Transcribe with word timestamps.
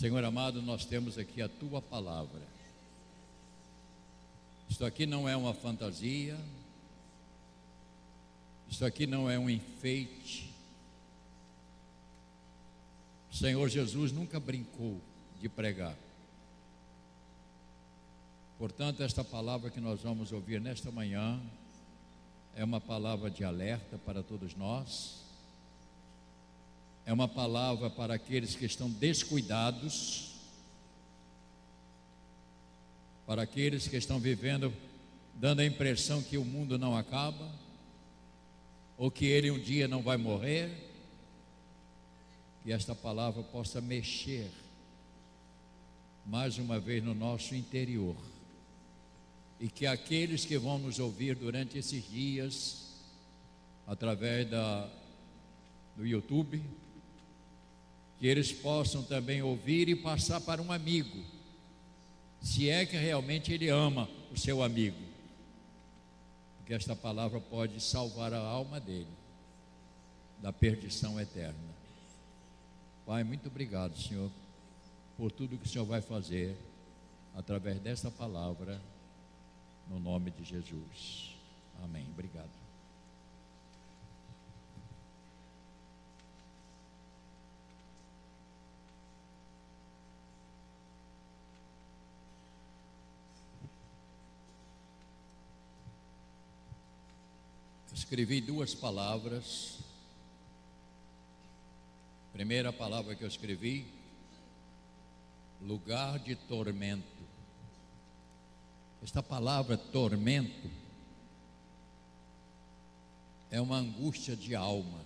Senhor 0.00 0.24
amado, 0.24 0.62
nós 0.62 0.86
temos 0.86 1.18
aqui 1.18 1.42
a 1.42 1.48
tua 1.48 1.82
palavra. 1.82 2.40
Isto 4.66 4.86
aqui 4.86 5.04
não 5.04 5.28
é 5.28 5.36
uma 5.36 5.52
fantasia, 5.52 6.38
isto 8.66 8.82
aqui 8.86 9.06
não 9.06 9.28
é 9.28 9.38
um 9.38 9.50
enfeite. 9.50 10.54
O 13.30 13.36
Senhor 13.36 13.68
Jesus 13.68 14.10
nunca 14.10 14.40
brincou 14.40 14.98
de 15.38 15.50
pregar. 15.50 15.98
Portanto, 18.58 19.02
esta 19.02 19.22
palavra 19.22 19.68
que 19.68 19.80
nós 19.80 20.00
vamos 20.00 20.32
ouvir 20.32 20.62
nesta 20.62 20.90
manhã 20.90 21.38
é 22.56 22.64
uma 22.64 22.80
palavra 22.80 23.30
de 23.30 23.44
alerta 23.44 23.98
para 23.98 24.22
todos 24.22 24.54
nós, 24.54 25.29
é 27.06 27.12
uma 27.12 27.28
palavra 27.28 27.90
para 27.90 28.14
aqueles 28.14 28.54
que 28.54 28.64
estão 28.64 28.90
descuidados, 28.90 30.30
para 33.26 33.42
aqueles 33.42 33.88
que 33.88 33.96
estão 33.96 34.18
vivendo 34.18 34.72
dando 35.40 35.60
a 35.60 35.64
impressão 35.64 36.22
que 36.22 36.36
o 36.36 36.44
mundo 36.44 36.78
não 36.78 36.94
acaba, 36.94 37.50
ou 38.98 39.10
que 39.10 39.24
ele 39.24 39.50
um 39.50 39.58
dia 39.58 39.88
não 39.88 40.02
vai 40.02 40.18
morrer, 40.18 40.70
que 42.62 42.70
esta 42.70 42.94
palavra 42.94 43.42
possa 43.42 43.80
mexer 43.80 44.50
mais 46.26 46.58
uma 46.58 46.78
vez 46.78 47.02
no 47.02 47.14
nosso 47.14 47.54
interior. 47.54 48.16
E 49.58 49.68
que 49.68 49.86
aqueles 49.86 50.44
que 50.44 50.58
vão 50.58 50.78
nos 50.78 50.98
ouvir 50.98 51.34
durante 51.34 51.78
esses 51.78 52.06
dias, 52.06 52.92
através 53.86 54.48
da, 54.50 54.90
do 55.96 56.06
YouTube, 56.06 56.62
que 58.20 58.26
eles 58.26 58.52
possam 58.52 59.02
também 59.02 59.40
ouvir 59.40 59.88
e 59.88 59.96
passar 59.96 60.42
para 60.42 60.60
um 60.60 60.70
amigo, 60.70 61.24
se 62.42 62.68
é 62.68 62.84
que 62.84 62.96
realmente 62.96 63.50
ele 63.50 63.70
ama 63.70 64.08
o 64.30 64.38
seu 64.38 64.62
amigo, 64.62 64.98
porque 66.58 66.74
esta 66.74 66.94
palavra 66.94 67.40
pode 67.40 67.80
salvar 67.80 68.34
a 68.34 68.38
alma 68.38 68.78
dele 68.78 69.08
da 70.42 70.52
perdição 70.52 71.18
eterna. 71.18 71.70
Pai, 73.06 73.24
muito 73.24 73.48
obrigado, 73.48 73.96
Senhor, 73.96 74.30
por 75.16 75.32
tudo 75.32 75.56
que 75.56 75.66
o 75.66 75.68
Senhor 75.68 75.86
vai 75.86 76.02
fazer 76.02 76.54
através 77.34 77.80
desta 77.80 78.10
palavra 78.10 78.80
no 79.88 79.98
nome 79.98 80.30
de 80.30 80.44
Jesus. 80.44 81.34
Amém. 81.82 82.06
Obrigado. 82.12 82.69
Escrevi 98.00 98.40
duas 98.40 98.74
palavras. 98.74 99.78
Primeira 102.32 102.72
palavra 102.72 103.14
que 103.14 103.22
eu 103.22 103.28
escrevi, 103.28 103.86
lugar 105.60 106.18
de 106.18 106.34
tormento. 106.34 107.04
Esta 109.02 109.22
palavra 109.22 109.76
tormento 109.76 110.70
é 113.50 113.60
uma 113.60 113.76
angústia 113.76 114.34
de 114.34 114.54
alma 114.54 115.04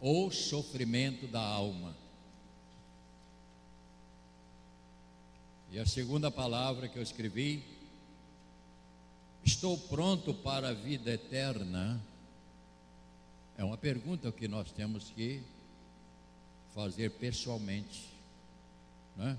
ou 0.00 0.32
sofrimento 0.32 1.28
da 1.28 1.40
alma. 1.40 1.96
E 5.70 5.78
a 5.78 5.86
segunda 5.86 6.32
palavra 6.32 6.88
que 6.88 6.98
eu 6.98 7.02
escrevi, 7.02 7.83
estou 9.44 9.76
pronto 9.76 10.32
para 10.32 10.70
a 10.70 10.72
vida 10.72 11.12
eterna, 11.12 12.00
é 13.56 13.62
uma 13.62 13.76
pergunta 13.76 14.32
que 14.32 14.48
nós 14.48 14.72
temos 14.72 15.10
que 15.10 15.40
fazer 16.74 17.10
pessoalmente, 17.10 18.08
não 19.16 19.28
é? 19.28 19.36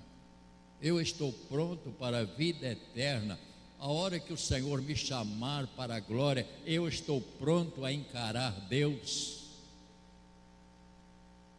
Eu 0.81 1.01
estou 1.01 1.33
pronto 1.49 1.91
para 1.91 2.19
a 2.19 2.23
vida 2.23 2.67
eterna. 2.67 3.39
A 3.79 3.87
hora 3.87 4.19
que 4.19 4.31
o 4.31 4.37
Senhor 4.37 4.81
me 4.81 4.95
chamar 4.95 5.67
para 5.67 5.95
a 5.95 5.99
glória, 5.99 6.47
eu 6.65 6.87
estou 6.87 7.21
pronto 7.21 7.83
a 7.83 7.91
encarar 7.91 8.51
Deus. 8.69 9.43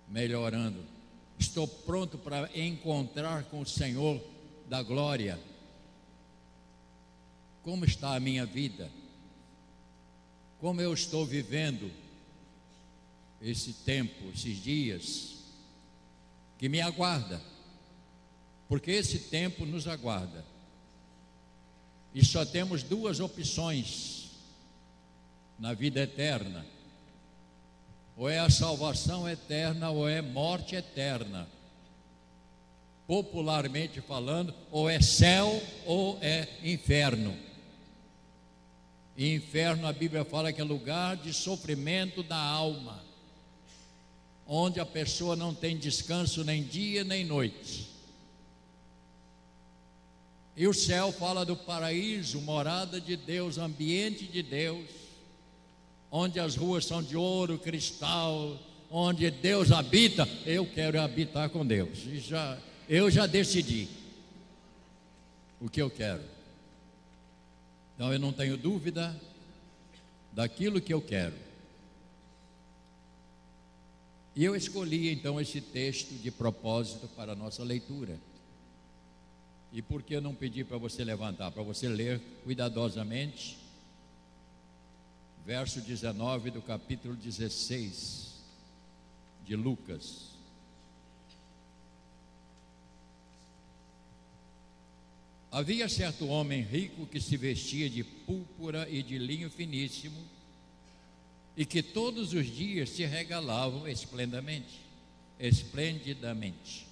Melhorando. 0.08 0.84
Estou 1.38 1.66
pronto 1.66 2.16
para 2.18 2.48
encontrar 2.58 3.44
com 3.44 3.60
o 3.60 3.66
Senhor 3.66 4.20
da 4.68 4.82
glória. 4.82 5.38
Como 7.66 7.84
está 7.84 8.14
a 8.14 8.20
minha 8.20 8.46
vida? 8.46 8.90
Como 10.58 10.80
eu 10.80 10.94
estou 10.94 11.26
vivendo 11.26 11.90
esse 13.42 13.74
tempo, 13.74 14.30
esses 14.32 14.56
dias 14.62 15.36
que 16.56 16.66
me 16.66 16.80
aguarda? 16.80 17.38
porque 18.68 18.90
esse 18.90 19.18
tempo 19.18 19.64
nos 19.64 19.86
aguarda. 19.86 20.44
E 22.14 22.24
só 22.24 22.44
temos 22.44 22.82
duas 22.82 23.20
opções 23.20 24.30
na 25.58 25.72
vida 25.72 26.00
eterna: 26.00 26.64
ou 28.16 28.28
é 28.28 28.38
a 28.38 28.50
salvação 28.50 29.28
eterna, 29.28 29.90
ou 29.90 30.08
é 30.08 30.20
morte 30.22 30.74
eterna. 30.74 31.48
Popularmente 33.06 34.00
falando, 34.00 34.52
ou 34.70 34.90
é 34.90 35.00
céu 35.00 35.62
ou 35.84 36.18
é 36.20 36.48
inferno. 36.64 37.45
E 39.16 39.34
inferno, 39.34 39.86
a 39.86 39.92
Bíblia 39.92 40.24
fala 40.24 40.52
que 40.52 40.60
é 40.60 40.64
lugar 40.64 41.16
de 41.16 41.32
sofrimento 41.32 42.22
da 42.22 42.36
alma, 42.36 43.02
onde 44.46 44.78
a 44.78 44.84
pessoa 44.84 45.34
não 45.34 45.54
tem 45.54 45.76
descanso 45.76 46.44
nem 46.44 46.62
dia 46.62 47.02
nem 47.02 47.24
noite. 47.24 47.88
E 50.54 50.66
o 50.66 50.74
céu 50.74 51.12
fala 51.12 51.44
do 51.44 51.56
paraíso, 51.56 52.40
morada 52.40 53.00
de 53.00 53.16
Deus, 53.16 53.58
ambiente 53.58 54.24
de 54.24 54.42
Deus, 54.42 54.86
onde 56.10 56.38
as 56.38 56.56
ruas 56.56 56.84
são 56.84 57.02
de 57.02 57.16
ouro, 57.16 57.58
cristal, 57.58 58.58
onde 58.90 59.30
Deus 59.30 59.70
habita. 59.72 60.28
Eu 60.44 60.66
quero 60.66 61.00
habitar 61.00 61.50
com 61.50 61.64
Deus. 61.64 62.00
E 62.06 62.20
já, 62.20 62.58
eu 62.88 63.10
já 63.10 63.26
decidi 63.26 63.88
o 65.60 65.68
que 65.68 65.80
eu 65.80 65.90
quero. 65.90 66.35
Então 67.96 68.12
eu 68.12 68.18
não 68.18 68.30
tenho 68.30 68.58
dúvida 68.58 69.18
daquilo 70.30 70.82
que 70.82 70.92
eu 70.92 71.00
quero. 71.00 71.34
E 74.36 74.44
eu 74.44 74.54
escolhi 74.54 75.10
então 75.10 75.40
esse 75.40 75.62
texto 75.62 76.12
de 76.12 76.30
propósito 76.30 77.08
para 77.16 77.32
a 77.32 77.34
nossa 77.34 77.64
leitura. 77.64 78.20
E 79.72 79.80
por 79.80 80.02
que 80.02 80.14
eu 80.14 80.20
não 80.20 80.34
pedi 80.34 80.62
para 80.62 80.76
você 80.76 81.02
levantar? 81.02 81.50
Para 81.50 81.62
você 81.62 81.88
ler 81.88 82.20
cuidadosamente. 82.44 83.56
Verso 85.46 85.80
19 85.80 86.50
do 86.50 86.60
capítulo 86.60 87.16
16 87.16 88.34
de 89.46 89.56
Lucas. 89.56 90.35
Havia 95.50 95.88
certo 95.88 96.26
homem 96.26 96.62
rico 96.62 97.06
que 97.06 97.20
se 97.20 97.36
vestia 97.36 97.88
de 97.88 98.02
púrpura 98.02 98.88
e 98.88 99.02
de 99.02 99.18
linho 99.18 99.50
finíssimo 99.50 100.22
e 101.56 101.64
que 101.64 101.82
todos 101.82 102.34
os 102.34 102.46
dias 102.46 102.90
se 102.90 103.06
regalavam 103.06 103.88
esplendamente, 103.88 104.80
esplendidamente. 105.38 106.86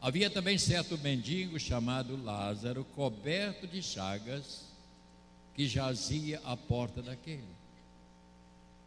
Havia 0.00 0.30
também 0.30 0.56
certo 0.56 0.96
mendigo 0.98 1.58
chamado 1.58 2.22
Lázaro, 2.22 2.84
coberto 2.84 3.66
de 3.66 3.82
chagas, 3.82 4.64
que 5.54 5.66
jazia 5.66 6.40
à 6.44 6.56
porta 6.56 7.02
daquele. 7.02 7.56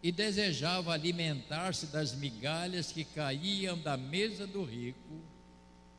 E 0.02 0.12
desejava 0.12 0.94
alimentar-se 0.94 1.88
das 1.88 2.14
migalhas 2.14 2.92
que 2.92 3.04
caíam 3.04 3.78
da 3.78 3.98
mesa 3.98 4.48
do 4.48 4.64
rico, 4.64 5.22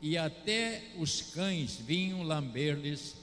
e 0.00 0.16
até 0.16 0.82
os 0.98 1.20
cães 1.20 1.76
vinham 1.76 2.22
lamber-lhes 2.22 3.16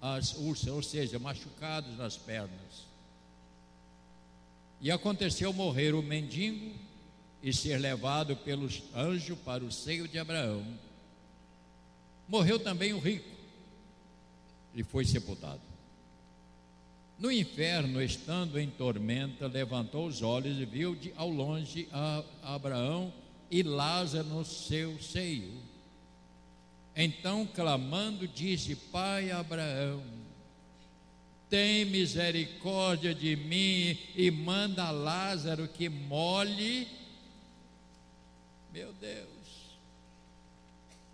as 0.00 0.34
úlceras, 0.36 0.74
ou 0.74 0.82
seja, 0.82 1.18
machucados 1.18 1.96
nas 1.96 2.16
pernas. 2.16 2.86
E 4.80 4.90
aconteceu 4.90 5.52
morrer 5.52 5.94
o 5.94 6.02
mendigo 6.02 6.74
e 7.42 7.52
ser 7.52 7.78
levado 7.78 8.36
pelos 8.36 8.82
anjos 8.94 9.38
para 9.38 9.64
o 9.64 9.72
seio 9.72 10.08
de 10.08 10.18
Abraão 10.18 10.64
Morreu 12.28 12.58
também 12.58 12.92
o 12.92 12.98
rico 12.98 13.28
e 14.74 14.82
foi 14.82 15.04
sepultado. 15.04 15.60
No 17.18 17.30
inferno, 17.30 18.02
estando 18.02 18.58
em 18.58 18.68
tormenta, 18.68 19.46
levantou 19.46 20.06
os 20.06 20.20
olhos 20.22 20.58
e 20.58 20.64
viu 20.64 20.96
de 20.96 21.12
ao 21.16 21.28
longe 21.28 21.88
a 21.92 22.24
Abraão 22.42 23.12
e 23.50 23.62
Lázaro 23.62 24.26
no 24.28 24.44
seu 24.44 25.00
seio. 25.00 25.52
Então, 26.96 27.46
clamando, 27.46 28.28
disse: 28.28 28.76
Pai 28.76 29.30
Abraão, 29.30 30.02
tem 31.50 31.84
misericórdia 31.84 33.14
de 33.14 33.36
mim 33.36 33.98
e 34.14 34.30
manda 34.30 34.90
Lázaro 34.90 35.68
que 35.68 35.88
molhe. 35.88 36.88
Meu 38.72 38.92
Deus, 38.94 39.78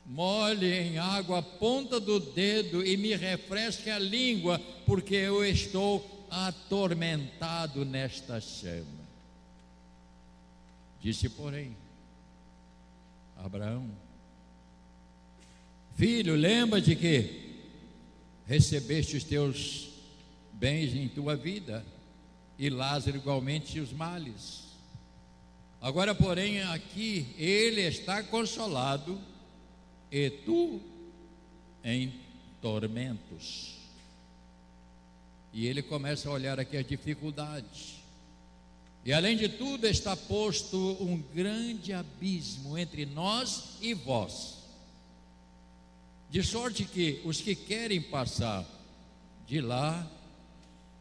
molhe 0.07 0.73
em 0.73 0.99
água 0.99 1.39
a 1.39 1.43
ponta 1.43 2.01
do 2.01 2.19
dedo 2.19 2.85
e 2.85 2.97
me 2.97 3.15
refresque 3.15 3.91
a 3.91 3.99
língua, 3.99 4.59
porque 4.87 5.15
eu 5.15 5.45
estou 5.45 6.27
atormentado 6.31 7.85
nesta 7.85 8.41
chama. 8.41 9.01
Disse, 11.03 11.29
porém, 11.29 11.77
Abraão, 13.37 13.91
filho, 16.01 16.35
lembra-te 16.35 16.97
que 16.97 17.59
recebeste 18.47 19.19
os 19.19 19.23
teus 19.23 19.91
bens 20.55 20.95
em 20.95 21.07
tua 21.07 21.37
vida 21.37 21.85
e 22.59 22.71
Lázaro 22.71 23.19
igualmente 23.19 23.79
os 23.79 23.93
males. 23.93 24.63
Agora, 25.79 26.15
porém, 26.15 26.63
aqui 26.63 27.35
ele 27.37 27.83
está 27.83 28.23
consolado 28.23 29.21
e 30.11 30.31
tu 30.31 30.81
em 31.85 32.15
tormentos. 32.63 33.77
E 35.53 35.67
ele 35.67 35.83
começa 35.83 36.31
a 36.31 36.33
olhar 36.33 36.59
aqui 36.59 36.79
as 36.79 36.87
dificuldades. 36.89 37.97
E 39.05 39.13
além 39.13 39.37
de 39.37 39.51
tudo, 39.51 39.87
está 39.87 40.17
posto 40.17 40.97
um 40.99 41.23
grande 41.35 41.93
abismo 41.93 42.79
entre 42.79 43.05
nós 43.05 43.77
e 43.83 43.93
vós. 43.93 44.60
De 46.31 46.45
sorte 46.45 46.85
que 46.85 47.21
os 47.25 47.41
que 47.41 47.57
querem 47.57 48.01
passar 48.01 48.65
de 49.49 49.61
lá, 49.61 50.09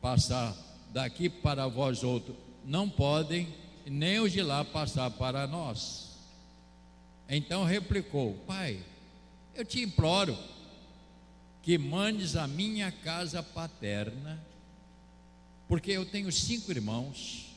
passar 0.01 0.57
daqui 0.91 1.29
para 1.29 1.67
vós 1.67 2.03
outros, 2.03 2.35
não 2.65 2.89
podem, 2.89 3.47
nem 3.85 4.19
os 4.19 4.31
de 4.31 4.41
lá 4.41 4.65
passar 4.65 5.11
para 5.11 5.45
nós. 5.45 6.17
Então 7.29 7.63
replicou: 7.63 8.33
Pai, 8.47 8.79
eu 9.53 9.63
te 9.63 9.83
imploro 9.83 10.35
que 11.61 11.77
mandes 11.77 12.35
a 12.35 12.47
minha 12.47 12.91
casa 12.91 13.43
paterna, 13.43 14.43
porque 15.67 15.91
eu 15.91 16.07
tenho 16.07 16.31
cinco 16.31 16.71
irmãos 16.71 17.53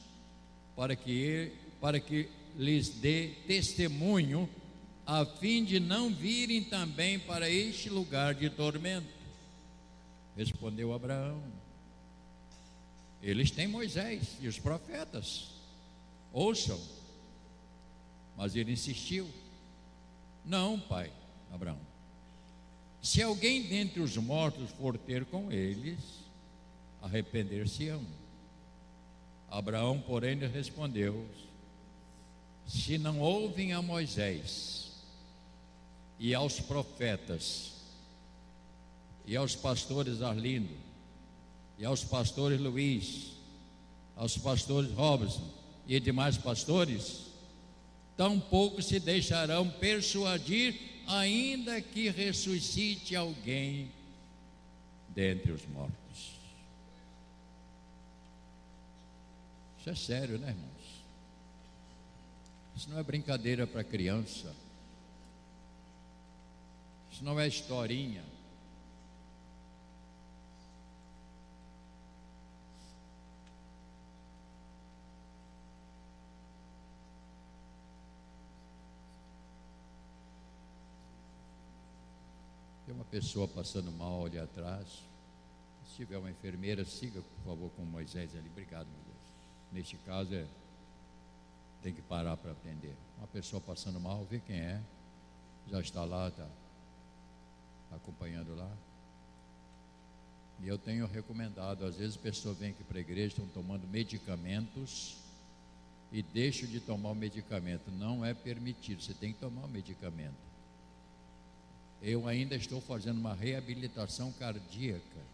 para 0.76 0.94
que, 0.94 1.52
para 1.80 1.98
que 1.98 2.28
lhes 2.54 2.90
dê 2.90 3.28
testemunho, 3.46 4.46
a 5.06 5.24
fim 5.24 5.64
de 5.64 5.80
não 5.80 6.10
virem 6.10 6.62
também 6.62 7.18
para 7.18 7.50
este 7.50 7.88
lugar 7.88 8.34
de 8.34 8.48
tormento. 8.48 9.08
Respondeu 10.36 10.92
Abraão: 10.92 11.42
Eles 13.22 13.50
têm 13.50 13.66
Moisés 13.66 14.36
e 14.40 14.48
os 14.48 14.58
profetas, 14.58 15.50
ouçam. 16.32 16.80
Mas 18.36 18.54
ele 18.54 18.72
insistiu: 18.72 19.28
Não, 20.44 20.78
pai, 20.78 21.12
Abraão. 21.52 21.78
Se 23.02 23.20
alguém 23.20 23.62
dentre 23.64 24.00
os 24.00 24.16
mortos 24.16 24.70
for 24.70 24.96
ter 24.96 25.24
com 25.24 25.50
eles, 25.50 25.98
arrepender-se-ão. 27.02 28.06
Abraão, 29.50 30.00
porém, 30.00 30.36
lhe 30.36 30.46
respondeu: 30.46 31.28
Se 32.66 32.96
não 32.96 33.18
ouvem 33.18 33.72
a 33.72 33.82
Moisés 33.82 34.91
e 36.22 36.36
aos 36.36 36.60
profetas, 36.60 37.72
e 39.26 39.36
aos 39.36 39.56
pastores 39.56 40.22
Arlindo, 40.22 40.72
e 41.76 41.84
aos 41.84 42.04
pastores 42.04 42.60
Luiz, 42.60 43.32
aos 44.14 44.38
pastores 44.38 44.92
Robson 44.92 45.50
e 45.84 45.98
demais 45.98 46.38
pastores, 46.38 47.22
tampouco 48.16 48.80
se 48.80 49.00
deixarão 49.00 49.68
persuadir, 49.68 50.78
ainda 51.08 51.80
que 51.80 52.08
ressuscite 52.08 53.16
alguém 53.16 53.90
dentre 55.08 55.50
os 55.50 55.66
mortos. 55.66 56.36
Isso 59.80 59.90
é 59.90 59.94
sério, 59.96 60.38
né, 60.38 60.50
irmãos? 60.50 61.02
Isso 62.76 62.90
não 62.90 63.00
é 63.00 63.02
brincadeira 63.02 63.66
para 63.66 63.82
criança. 63.82 64.54
Isso 67.12 67.22
não 67.22 67.38
é 67.38 67.46
historinha. 67.46 68.24
Tem 82.86 82.94
uma 82.94 83.04
pessoa 83.04 83.46
passando 83.46 83.92
mal 83.92 84.24
ali 84.24 84.38
atrás. 84.38 84.88
Se 85.86 85.96
tiver 85.96 86.16
uma 86.16 86.30
enfermeira, 86.30 86.82
siga, 86.86 87.20
por 87.20 87.44
favor, 87.44 87.70
com 87.76 87.82
Moisés 87.84 88.34
ali. 88.34 88.48
Obrigado, 88.48 88.86
meu 88.86 89.00
Deus. 89.04 89.22
Neste 89.70 89.96
caso 89.98 90.34
é 90.34 90.46
tem 91.82 91.92
que 91.92 92.00
parar 92.00 92.38
para 92.38 92.52
atender. 92.52 92.96
Uma 93.18 93.26
pessoa 93.26 93.60
passando 93.60 94.00
mal, 94.00 94.24
vê 94.24 94.40
quem 94.40 94.56
é, 94.56 94.80
já 95.68 95.80
está 95.80 96.04
lá, 96.04 96.28
está 96.28 96.48
acompanhando 97.94 98.54
lá. 98.54 98.70
E 100.60 100.68
eu 100.68 100.78
tenho 100.78 101.06
recomendado, 101.06 101.84
às 101.84 101.96
vezes 101.96 102.16
pessoas 102.16 102.58
vêm 102.58 102.70
aqui 102.70 102.84
para 102.84 102.98
a 102.98 103.00
igreja, 103.00 103.28
estão 103.28 103.46
tomando 103.48 103.86
medicamentos 103.88 105.16
e 106.12 106.22
deixam 106.22 106.68
de 106.68 106.78
tomar 106.78 107.10
o 107.10 107.14
medicamento. 107.14 107.90
Não 107.90 108.24
é 108.24 108.32
permitido, 108.32 109.02
você 109.02 109.14
tem 109.14 109.32
que 109.32 109.40
tomar 109.40 109.64
o 109.64 109.68
medicamento. 109.68 110.36
Eu 112.00 112.28
ainda 112.28 112.54
estou 112.54 112.80
fazendo 112.80 113.18
uma 113.18 113.34
reabilitação 113.34 114.32
cardíaca. 114.32 115.32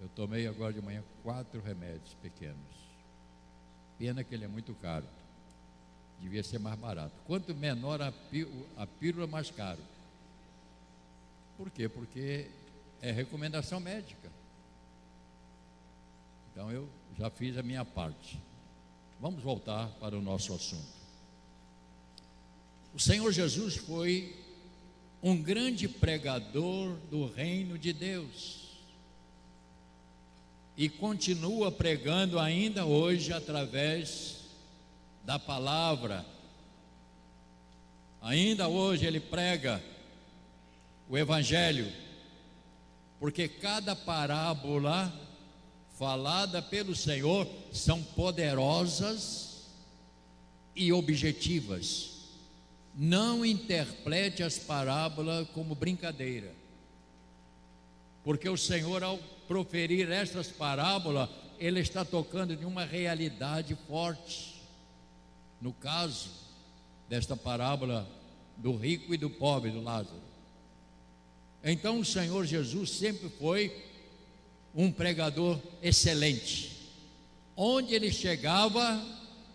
Eu 0.00 0.08
tomei 0.10 0.46
agora 0.46 0.72
de 0.72 0.82
manhã 0.82 1.02
quatro 1.22 1.60
remédios 1.60 2.14
pequenos. 2.22 2.56
Pena 3.98 4.22
que 4.22 4.34
ele 4.34 4.44
é 4.44 4.48
muito 4.48 4.74
caro. 4.74 5.06
Devia 6.20 6.42
ser 6.42 6.58
mais 6.58 6.78
barato. 6.78 7.14
Quanto 7.26 7.54
menor 7.54 8.00
a 8.02 8.12
pílula, 8.86 9.26
mais 9.26 9.50
caro. 9.50 9.80
Por 11.56 11.70
quê? 11.70 11.88
Porque 11.88 12.50
é 13.00 13.10
recomendação 13.10 13.80
médica. 13.80 14.30
Então 16.52 16.70
eu 16.70 16.88
já 17.18 17.30
fiz 17.30 17.56
a 17.56 17.62
minha 17.62 17.84
parte. 17.84 18.38
Vamos 19.20 19.42
voltar 19.42 19.88
para 20.00 20.16
o 20.16 20.22
nosso 20.22 20.54
assunto. 20.54 20.96
O 22.94 22.98
Senhor 22.98 23.30
Jesus 23.32 23.76
foi 23.76 24.36
um 25.22 25.40
grande 25.42 25.88
pregador 25.88 26.96
do 27.10 27.26
reino 27.26 27.78
de 27.78 27.92
Deus 27.92 28.66
e 30.76 30.88
continua 30.88 31.72
pregando 31.72 32.38
ainda 32.38 32.84
hoje 32.84 33.32
através 33.32 34.44
da 35.24 35.38
palavra. 35.38 36.24
Ainda 38.20 38.68
hoje 38.68 39.06
ele 39.06 39.20
prega 39.20 39.82
o 41.08 41.16
Evangelho, 41.16 41.92
porque 43.18 43.48
cada 43.48 43.94
parábola 43.94 45.12
falada 45.98 46.60
pelo 46.60 46.94
Senhor 46.94 47.48
são 47.72 48.02
poderosas 48.02 49.66
e 50.74 50.92
objetivas. 50.92 52.14
Não 52.94 53.44
interprete 53.44 54.42
as 54.42 54.58
parábolas 54.58 55.46
como 55.54 55.74
brincadeira, 55.74 56.52
porque 58.24 58.48
o 58.48 58.56
Senhor, 58.56 59.02
ao 59.02 59.18
proferir 59.46 60.10
estas 60.10 60.48
parábolas, 60.48 61.28
ele 61.58 61.80
está 61.80 62.04
tocando 62.04 62.52
em 62.52 62.64
uma 62.64 62.84
realidade 62.84 63.76
forte. 63.86 64.56
No 65.60 65.72
caso 65.72 66.30
desta 67.08 67.36
parábola 67.36 68.06
do 68.56 68.76
rico 68.76 69.14
e 69.14 69.16
do 69.16 69.30
pobre, 69.30 69.70
do 69.70 69.80
Lázaro. 69.80 70.35
Então 71.66 72.00
o 72.00 72.04
Senhor 72.04 72.46
Jesus 72.46 72.90
sempre 72.90 73.28
foi 73.28 73.76
um 74.74 74.90
pregador 74.90 75.58
excelente. 75.82 76.72
Onde 77.56 77.94
ele 77.94 78.10
chegava, 78.10 79.04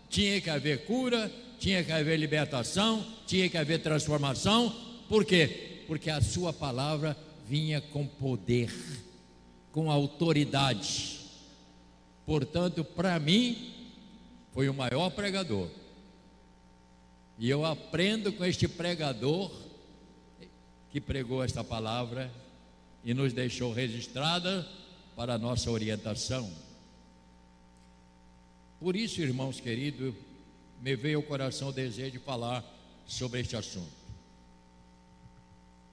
tinha 0.08 0.40
que 0.40 0.50
haver 0.50 0.84
cura, 0.84 1.32
tinha 1.58 1.82
que 1.82 1.90
haver 1.90 2.18
libertação, 2.18 3.04
tinha 3.26 3.48
que 3.48 3.56
haver 3.56 3.80
transformação. 3.82 4.74
Por 5.08 5.24
quê? 5.24 5.84
Porque 5.86 6.10
a 6.10 6.20
sua 6.20 6.52
palavra 6.52 7.16
vinha 7.48 7.80
com 7.80 8.06
poder 8.06 8.70
com 9.72 9.90
autoridade. 9.90 11.20
Portanto, 12.26 12.84
para 12.84 13.18
mim, 13.18 13.72
foi 14.52 14.68
o 14.68 14.74
maior 14.74 15.10
pregador. 15.10 15.68
E 17.38 17.48
eu 17.48 17.64
aprendo 17.64 18.32
com 18.32 18.44
este 18.44 18.68
pregador 18.68 19.50
que 20.92 21.00
pregou 21.00 21.42
esta 21.42 21.64
palavra 21.64 22.30
e 23.02 23.14
nos 23.14 23.32
deixou 23.32 23.72
registrada 23.72 24.68
para 25.16 25.38
nossa 25.38 25.70
orientação. 25.70 26.52
Por 28.78 28.94
isso, 28.94 29.22
irmãos 29.22 29.58
queridos, 29.58 30.14
me 30.82 30.94
veio 30.94 31.16
ao 31.16 31.22
coração 31.22 31.68
o 31.68 31.72
desejo 31.72 32.12
de 32.12 32.18
falar 32.18 32.62
sobre 33.06 33.40
este 33.40 33.56
assunto. 33.56 33.90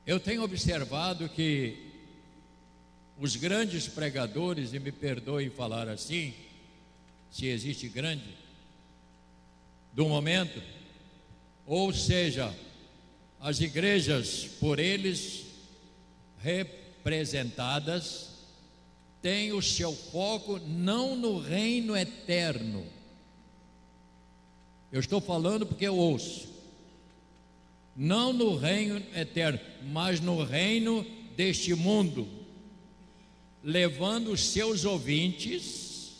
Eu 0.05 0.19
tenho 0.19 0.43
observado 0.43 1.29
que 1.29 1.77
os 3.17 3.37
grandes 3.37 3.87
pregadores, 3.87 4.73
e 4.73 4.79
me 4.79 4.91
perdoem 4.91 5.49
falar 5.49 5.87
assim, 5.87 6.33
se 7.31 7.45
existe 7.45 7.87
grande, 7.87 8.35
do 9.93 10.07
momento, 10.07 10.61
ou 11.65 11.93
seja, 11.93 12.53
as 13.39 13.61
igrejas 13.61 14.45
por 14.59 14.79
eles 14.79 15.45
representadas, 16.41 18.29
têm 19.21 19.51
o 19.53 19.61
seu 19.61 19.93
foco 19.93 20.59
não 20.59 21.15
no 21.15 21.39
reino 21.39 21.95
eterno. 21.95 22.85
Eu 24.91 24.99
estou 24.99 25.21
falando 25.21 25.65
porque 25.65 25.87
eu 25.87 25.95
ouço 25.95 26.49
não 27.95 28.31
no 28.31 28.55
reino 28.55 29.03
eterno, 29.13 29.59
mas 29.91 30.21
no 30.21 30.41
reino 30.41 31.05
deste 31.35 31.73
mundo, 31.73 32.25
levando 33.61 34.31
os 34.31 34.45
seus 34.45 34.85
ouvintes 34.85 36.13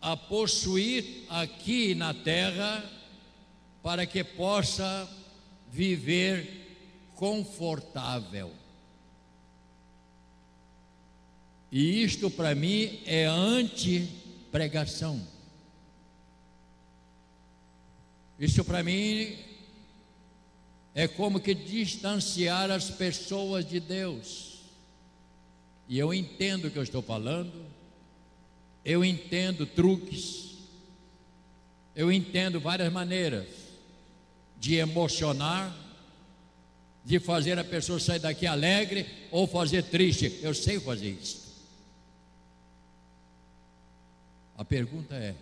a 0.00 0.16
possuir 0.16 1.24
aqui 1.28 1.92
na 1.92 2.14
terra 2.14 2.88
para 3.82 4.06
que 4.06 4.22
possa 4.22 5.08
viver 5.70 6.66
confortável. 7.14 8.52
E 11.70 12.02
isto 12.02 12.30
para 12.30 12.54
mim 12.54 13.02
é 13.04 13.26
anti-pregação. 13.26 15.20
Isso 18.38 18.64
para 18.64 18.82
mim 18.82 19.36
é 20.94 21.06
como 21.06 21.40
que 21.40 21.54
distanciar 21.54 22.70
as 22.70 22.90
pessoas 22.90 23.68
de 23.68 23.80
Deus. 23.80 24.60
E 25.88 25.98
eu 25.98 26.14
entendo 26.14 26.66
o 26.66 26.70
que 26.70 26.78
eu 26.78 26.82
estou 26.82 27.02
falando, 27.02 27.66
eu 28.84 29.04
entendo 29.04 29.66
truques, 29.66 30.56
eu 31.94 32.12
entendo 32.12 32.60
várias 32.60 32.92
maneiras 32.92 33.67
de 34.58 34.74
emocionar, 34.76 35.74
de 37.04 37.18
fazer 37.18 37.58
a 37.58 37.64
pessoa 37.64 37.98
sair 37.98 38.18
daqui 38.18 38.46
alegre 38.46 39.06
ou 39.30 39.46
fazer 39.46 39.84
triste. 39.84 40.40
Eu 40.42 40.52
sei 40.52 40.78
fazer 40.78 41.10
isso. 41.10 41.48
A 44.56 44.64
pergunta 44.64 45.14
é: 45.14 45.34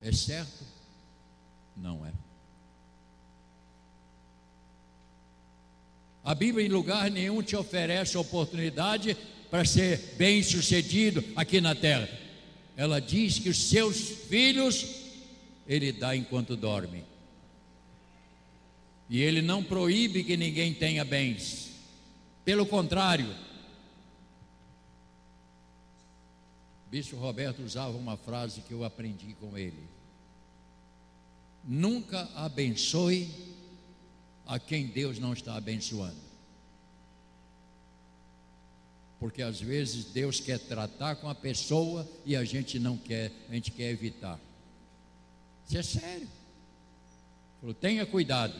é 0.00 0.12
certo? 0.12 0.64
Não 1.76 2.06
é. 2.06 2.12
A 6.24 6.34
Bíblia 6.34 6.66
em 6.66 6.68
lugar 6.68 7.10
nenhum 7.10 7.42
te 7.42 7.54
oferece 7.54 8.16
oportunidade 8.16 9.16
para 9.50 9.64
ser 9.64 10.14
bem 10.16 10.42
sucedido 10.42 11.22
aqui 11.36 11.60
na 11.60 11.74
terra. 11.74 12.08
Ela 12.76 13.00
diz 13.00 13.38
que 13.38 13.48
os 13.48 13.68
seus 13.68 13.96
filhos 14.28 14.86
ele 15.66 15.92
dá 15.92 16.16
enquanto 16.16 16.56
dorme. 16.56 17.04
E 19.08 19.20
ele 19.22 19.40
não 19.40 19.62
proíbe 19.62 20.24
que 20.24 20.36
ninguém 20.36 20.74
tenha 20.74 21.04
bens. 21.04 21.70
Pelo 22.44 22.66
contrário, 22.66 23.34
Bispo 26.90 27.16
Roberto 27.16 27.62
usava 27.62 27.96
uma 27.96 28.16
frase 28.16 28.60
que 28.62 28.72
eu 28.72 28.84
aprendi 28.84 29.34
com 29.34 29.56
ele: 29.56 29.88
Nunca 31.64 32.28
abençoe 32.34 33.28
a 34.46 34.58
quem 34.58 34.86
Deus 34.86 35.18
não 35.18 35.32
está 35.32 35.56
abençoando. 35.56 36.26
Porque 39.18 39.42
às 39.42 39.60
vezes 39.60 40.04
Deus 40.06 40.40
quer 40.40 40.58
tratar 40.58 41.16
com 41.16 41.28
a 41.28 41.34
pessoa 41.34 42.08
e 42.24 42.36
a 42.36 42.44
gente 42.44 42.78
não 42.78 42.96
quer, 42.96 43.32
a 43.48 43.54
gente 43.54 43.70
quer 43.70 43.90
evitar. 43.90 44.38
Isso 45.66 45.78
é 45.78 45.82
sério. 45.82 46.28
Falou, 47.60 47.74
tenha 47.74 48.06
cuidado. 48.06 48.54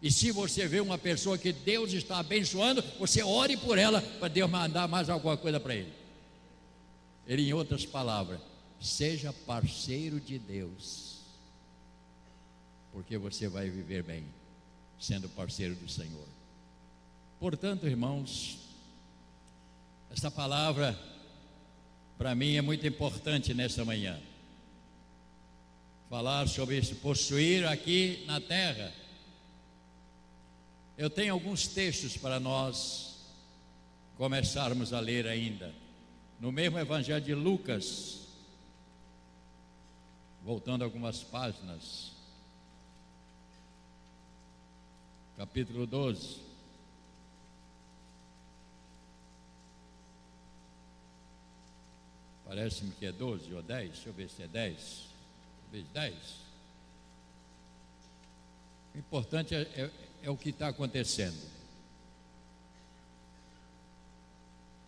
E 0.00 0.10
se 0.10 0.30
você 0.30 0.68
vê 0.68 0.80
uma 0.80 0.96
pessoa 0.96 1.36
que 1.36 1.52
Deus 1.52 1.92
está 1.92 2.18
abençoando, 2.18 2.82
você 2.98 3.22
ore 3.22 3.56
por 3.56 3.78
ela 3.78 4.00
para 4.00 4.28
Deus 4.28 4.48
mandar 4.48 4.86
mais 4.86 5.10
alguma 5.10 5.36
coisa 5.36 5.58
para 5.58 5.74
ele. 5.74 5.92
Ele, 7.26 7.48
em 7.48 7.52
outras 7.52 7.84
palavras, 7.84 8.40
seja 8.80 9.32
parceiro 9.32 10.20
de 10.20 10.38
Deus, 10.38 11.18
porque 12.92 13.18
você 13.18 13.48
vai 13.48 13.68
viver 13.68 14.02
bem 14.02 14.24
sendo 15.00 15.28
parceiro 15.28 15.74
do 15.74 15.88
Senhor. 15.88 16.26
Portanto, 17.38 17.86
irmãos, 17.86 18.58
esta 20.10 20.30
palavra 20.30 20.98
para 22.16 22.34
mim 22.34 22.56
é 22.56 22.62
muito 22.62 22.86
importante 22.86 23.54
nesta 23.54 23.84
manhã. 23.84 24.18
Falar 26.08 26.48
sobre 26.48 26.78
isso, 26.78 26.96
possuir 26.96 27.66
aqui 27.66 28.24
na 28.26 28.40
terra. 28.40 28.92
Eu 30.98 31.08
tenho 31.08 31.32
alguns 31.32 31.68
textos 31.68 32.16
para 32.16 32.40
nós 32.40 33.20
começarmos 34.16 34.92
a 34.92 34.98
ler 34.98 35.28
ainda. 35.28 35.72
No 36.40 36.50
mesmo 36.50 36.76
Evangelho 36.76 37.24
de 37.24 37.36
Lucas, 37.36 38.26
voltando 40.42 40.82
algumas 40.82 41.22
páginas, 41.22 42.10
capítulo 45.36 45.86
12. 45.86 46.40
Parece-me 52.44 52.90
que 52.90 53.06
é 53.06 53.12
12 53.12 53.54
ou 53.54 53.62
10, 53.62 53.90
deixa 53.92 54.08
eu 54.08 54.12
ver 54.12 54.28
se 54.28 54.42
é 54.42 54.48
10. 54.48 55.04
Talvez 55.62 55.86
10. 55.92 56.14
O 58.96 58.98
importante 58.98 59.54
é, 59.54 59.60
é, 59.60 60.07
é 60.22 60.30
o 60.30 60.36
que 60.36 60.50
está 60.50 60.68
acontecendo. 60.68 61.38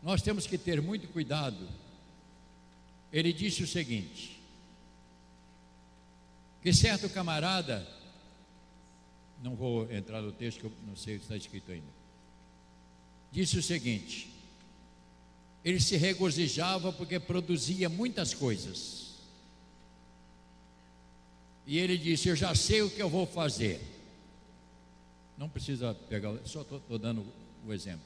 Nós 0.02 0.22
temos 0.22 0.46
que 0.46 0.56
ter 0.56 0.80
muito 0.80 1.08
cuidado. 1.08 1.68
Ele 3.12 3.32
disse 3.32 3.62
o 3.62 3.66
seguinte: 3.66 4.40
que 6.62 6.72
certo 6.72 7.08
camarada 7.08 7.87
não 9.42 9.54
vou 9.54 9.90
entrar 9.90 10.20
no 10.20 10.32
texto 10.32 10.60
que 10.60 10.66
eu 10.66 10.72
não 10.87 10.96
sei 10.96 11.16
que 11.16 11.22
está 11.22 11.37
escrito 11.37 11.72
ainda. 11.72 12.00
Disse 13.32 13.58
o 13.58 13.62
seguinte: 13.62 14.30
ele 15.64 15.80
se 15.80 15.96
regozijava 15.96 16.92
porque 16.92 17.20
produzia 17.20 17.88
muitas 17.88 18.32
coisas. 18.32 19.10
E 21.66 21.78
ele 21.78 21.99
disse: 21.99 22.28
Eu 22.28 22.37
já 22.37 22.54
sei 22.54 22.82
o 22.82 22.90
que 22.90 23.02
eu 23.02 23.08
vou 23.08 23.26
fazer. 23.26 23.80
Não 25.40 25.49
precisa 25.49 25.94
pegar, 25.94 26.37
só 26.44 26.61
estou 26.61 26.99
dando 26.99 27.26
o 27.66 27.73
exemplo. 27.73 28.04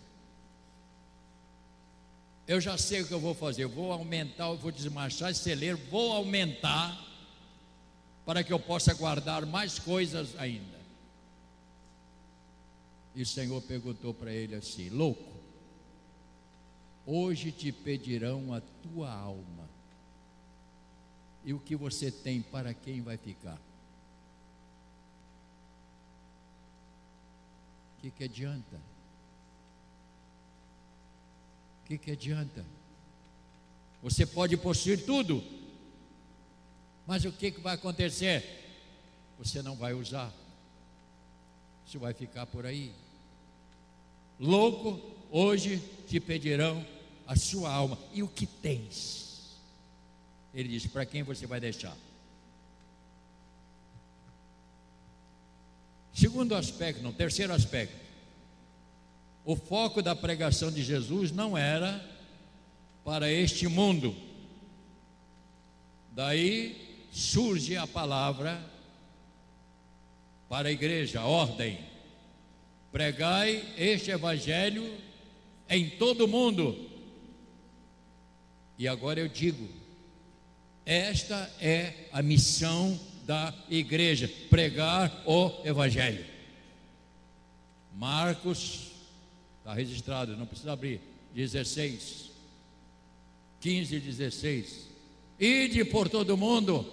Eu 2.47 2.61
já 2.61 2.79
sei 2.79 3.03
o 3.03 3.09
que 3.09 3.13
eu 3.13 3.19
vou 3.19 3.35
fazer. 3.35 3.67
Vou 3.67 3.91
aumentar, 3.91 4.53
vou 4.53 4.71
desmanchar 4.71 5.33
esse 5.33 5.41
celeiro, 5.41 5.77
vou 5.91 6.13
aumentar 6.13 6.97
para 8.25 8.45
que 8.45 8.53
eu 8.53 8.61
possa 8.61 8.95
guardar 8.95 9.45
mais 9.47 9.81
coisas 9.81 10.37
ainda. 10.39 10.79
E 13.17 13.23
o 13.23 13.27
Senhor 13.27 13.61
perguntou 13.63 14.15
para 14.15 14.33
ele 14.33 14.55
assim: 14.55 14.89
Louco, 14.89 15.33
hoje 17.05 17.51
te 17.51 17.73
pedirão 17.73 18.55
a 18.55 18.61
tua 18.61 19.13
alma, 19.13 19.69
e 21.45 21.53
o 21.53 21.59
que 21.59 21.75
você 21.75 22.13
tem 22.13 22.41
para 22.41 22.73
quem 22.73 23.03
vai 23.03 23.17
ficar? 23.17 23.59
Que, 28.05 28.11
que 28.11 28.25
adianta? 28.25 28.77
O 31.83 31.87
que, 31.87 31.99
que 31.99 32.11
adianta? 32.11 32.65
Você 34.03 34.27
pode 34.27 34.57
possuir 34.59 35.07
tudo, 35.07 35.43
mas 37.07 37.25
o 37.25 37.33
que, 37.33 37.51
que 37.51 37.61
vai 37.61 37.75
acontecer? 37.75 38.45
Você 39.39 39.63
não 39.63 39.75
vai 39.75 39.95
usar, 39.95 40.33
isso 41.87 41.99
vai 41.99 42.13
ficar 42.13 42.45
por 42.47 42.67
aí. 42.67 42.93
Louco, 44.39 45.01
hoje 45.31 45.79
te 46.07 46.21
pedirão 46.21 46.85
a 47.27 47.37
sua 47.37 47.73
alma. 47.73 47.99
E 48.13 48.23
o 48.23 48.29
que 48.29 48.47
tens? 48.47 49.57
Ele 50.53 50.69
diz: 50.69 50.87
Para 50.87 51.07
quem 51.07 51.23
você 51.23 51.47
vai 51.47 51.61
deixar? 51.61 51.97
Segundo 56.15 56.55
aspecto, 56.55 57.03
não, 57.03 57.13
terceiro 57.13 57.53
aspecto. 57.53 57.97
O 59.45 59.57
foco 59.57 60.01
da 60.01 60.15
pregação 60.15 60.71
de 60.71 60.81
Jesus 60.81 61.33
não 61.33 61.59
era 61.59 62.01
para 63.05 63.31
este 63.31 63.67
mundo. 63.67 64.15
Daí 66.13 67.09
surge 67.11 67.77
a 67.77 67.85
palavra 67.85 68.65
para 70.49 70.69
a 70.69 70.73
igreja, 70.73 71.23
ordem. 71.23 71.81
Pregai 72.93 73.75
este 73.77 74.13
evangelho 74.13 74.97
em 75.69 75.91
todo 75.91 76.27
o 76.27 76.29
mundo. 76.29 76.91
E 78.79 78.87
agora 78.87 79.19
eu 79.19 79.27
digo, 79.27 79.69
esta 80.87 81.53
é 81.61 82.09
a 82.13 82.23
missão 82.23 82.99
da 83.25 83.55
igreja: 83.69 84.31
pregar 84.51 85.23
o 85.27 85.51
Evangelho. 85.65 86.25
Marcos, 87.95 88.93
está 89.59 89.73
registrado, 89.73 90.37
não 90.37 90.47
precisa 90.47 90.73
abrir, 90.73 91.01
16, 91.35 92.31
15 93.61 93.97
e 93.97 94.01
16. 94.01 94.89
Ide 95.39 95.85
por 95.85 96.09
todo 96.09 96.37
mundo, 96.37 96.87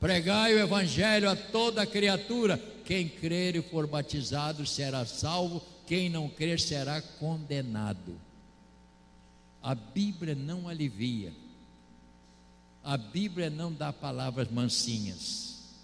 pregai 0.00 0.54
o 0.54 0.58
Evangelho 0.58 1.28
a 1.28 1.36
toda 1.36 1.86
criatura. 1.86 2.56
Quem 2.84 3.08
crer 3.08 3.56
e 3.56 3.62
for 3.62 3.86
batizado 3.86 4.64
será 4.64 5.04
salvo, 5.04 5.60
quem 5.86 6.08
não 6.08 6.28
crer 6.28 6.60
será 6.60 7.02
condenado. 7.02 8.16
A 9.60 9.74
Bíblia 9.74 10.36
não 10.36 10.68
alivia 10.68 11.32
a 12.86 12.96
Bíblia 12.96 13.50
não 13.50 13.72
dá 13.72 13.92
palavras 13.92 14.48
mansinhas. 14.48 15.74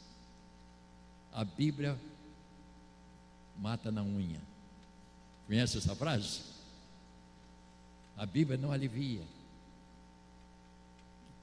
A 1.32 1.44
Bíblia 1.44 1.98
mata 3.58 3.90
na 3.90 4.04
unha. 4.04 4.40
Conhece 5.48 5.78
essa 5.78 5.96
frase? 5.96 6.42
A 8.16 8.24
Bíblia 8.24 8.56
não 8.56 8.70
alivia. 8.70 9.22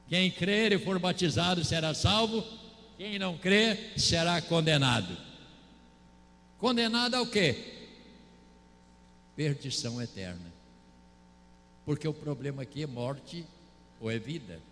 Quem 0.08 0.32
crer 0.32 0.72
e 0.72 0.80
for 0.80 0.98
batizado 0.98 1.66
será 1.66 1.94
salvo, 1.94 2.42
quem 2.98 3.20
não 3.20 3.38
crer 3.38 4.00
será 4.00 4.42
condenado. 4.42 5.18
Condenado 6.58 7.16
ao 7.16 7.28
quê? 7.28 7.82
Perdição 9.36 10.02
eterna. 10.02 10.54
Porque 11.86 12.08
o 12.08 12.14
problema 12.14 12.62
aqui 12.62 12.84
é 12.84 12.88
morte 12.88 13.46
ou 14.00 14.10
é 14.10 14.18
vida. 14.18 14.69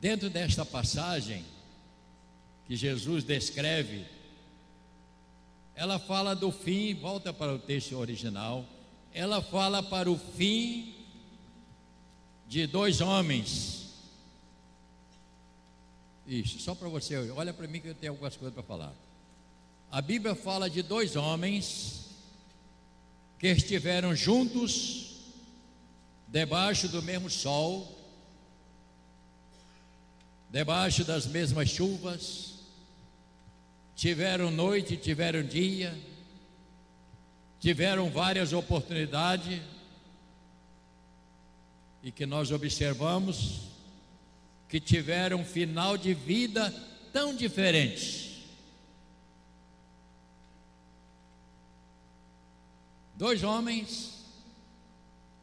Dentro 0.00 0.30
desta 0.30 0.64
passagem 0.64 1.44
que 2.66 2.74
Jesus 2.74 3.22
descreve, 3.22 4.06
ela 5.74 5.98
fala 5.98 6.34
do 6.34 6.50
fim, 6.50 6.94
volta 6.94 7.34
para 7.34 7.52
o 7.52 7.58
texto 7.58 7.96
original, 7.96 8.64
ela 9.12 9.42
fala 9.42 9.82
para 9.82 10.10
o 10.10 10.16
fim 10.16 10.94
de 12.48 12.66
dois 12.66 13.02
homens. 13.02 13.90
Isso, 16.26 16.60
só 16.60 16.74
para 16.74 16.88
você, 16.88 17.30
olha 17.32 17.52
para 17.52 17.68
mim 17.68 17.80
que 17.80 17.88
eu 17.88 17.94
tenho 17.94 18.12
algumas 18.12 18.36
coisas 18.36 18.54
para 18.54 18.62
falar. 18.62 18.94
A 19.90 20.00
Bíblia 20.00 20.34
fala 20.34 20.70
de 20.70 20.80
dois 20.82 21.14
homens 21.14 22.06
que 23.38 23.48
estiveram 23.48 24.14
juntos 24.14 25.16
debaixo 26.28 26.88
do 26.88 27.02
mesmo 27.02 27.28
sol 27.28 27.99
debaixo 30.50 31.04
das 31.04 31.26
mesmas 31.26 31.68
chuvas, 31.68 32.54
tiveram 33.94 34.50
noite, 34.50 34.96
tiveram 34.96 35.44
dia, 35.44 35.96
tiveram 37.60 38.10
várias 38.10 38.52
oportunidades, 38.52 39.60
e 42.02 42.10
que 42.10 42.26
nós 42.26 42.50
observamos 42.50 43.68
que 44.68 44.80
tiveram 44.80 45.40
um 45.40 45.44
final 45.44 45.96
de 45.96 46.14
vida 46.14 46.74
tão 47.12 47.34
diferente. 47.34 48.48
Dois 53.14 53.44
homens 53.44 54.24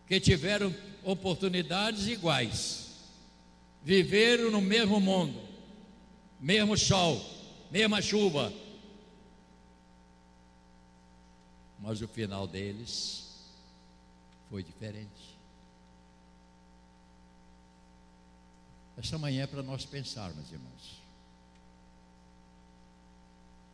que 0.07 0.19
tiveram 0.19 0.73
oportunidades 1.03 2.07
iguais 2.07 2.86
viveram 3.87 4.51
no 4.51 4.59
mesmo 4.59 4.99
mundo, 4.99 5.39
mesmo 6.41 6.77
sol, 6.77 7.21
mesma 7.71 8.01
chuva. 8.01 8.51
Mas 11.79 12.01
o 12.01 12.07
final 12.09 12.45
deles 12.45 13.49
foi 14.49 14.61
diferente. 14.61 15.37
Esta 18.97 19.17
manhã 19.17 19.43
é 19.43 19.47
para 19.47 19.63
nós 19.63 19.85
pensarmos, 19.85 20.51
irmãos. 20.51 21.01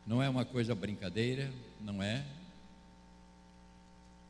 Não 0.05 0.21
é 0.21 0.29
uma 0.29 0.45
coisa 0.45 0.75
brincadeira, 0.75 1.51
não 1.81 2.03
é? 2.03 2.23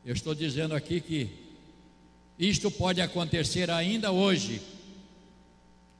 Eu 0.05 0.13
estou 0.13 0.33
dizendo 0.33 0.75
aqui 0.75 1.01
que 1.01 1.57
isto 2.39 2.71
pode 2.71 3.01
acontecer 3.01 3.69
ainda 3.69 4.09
hoje 4.13 4.61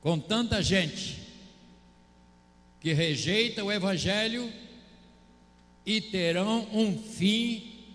com 0.04 0.20
tanta 0.20 0.62
gente 0.62 1.18
que 2.82 2.92
rejeita 2.92 3.64
o 3.64 3.72
Evangelho 3.72 4.52
e 5.86 6.02
terão 6.02 6.68
um 6.74 7.02
fim 7.02 7.86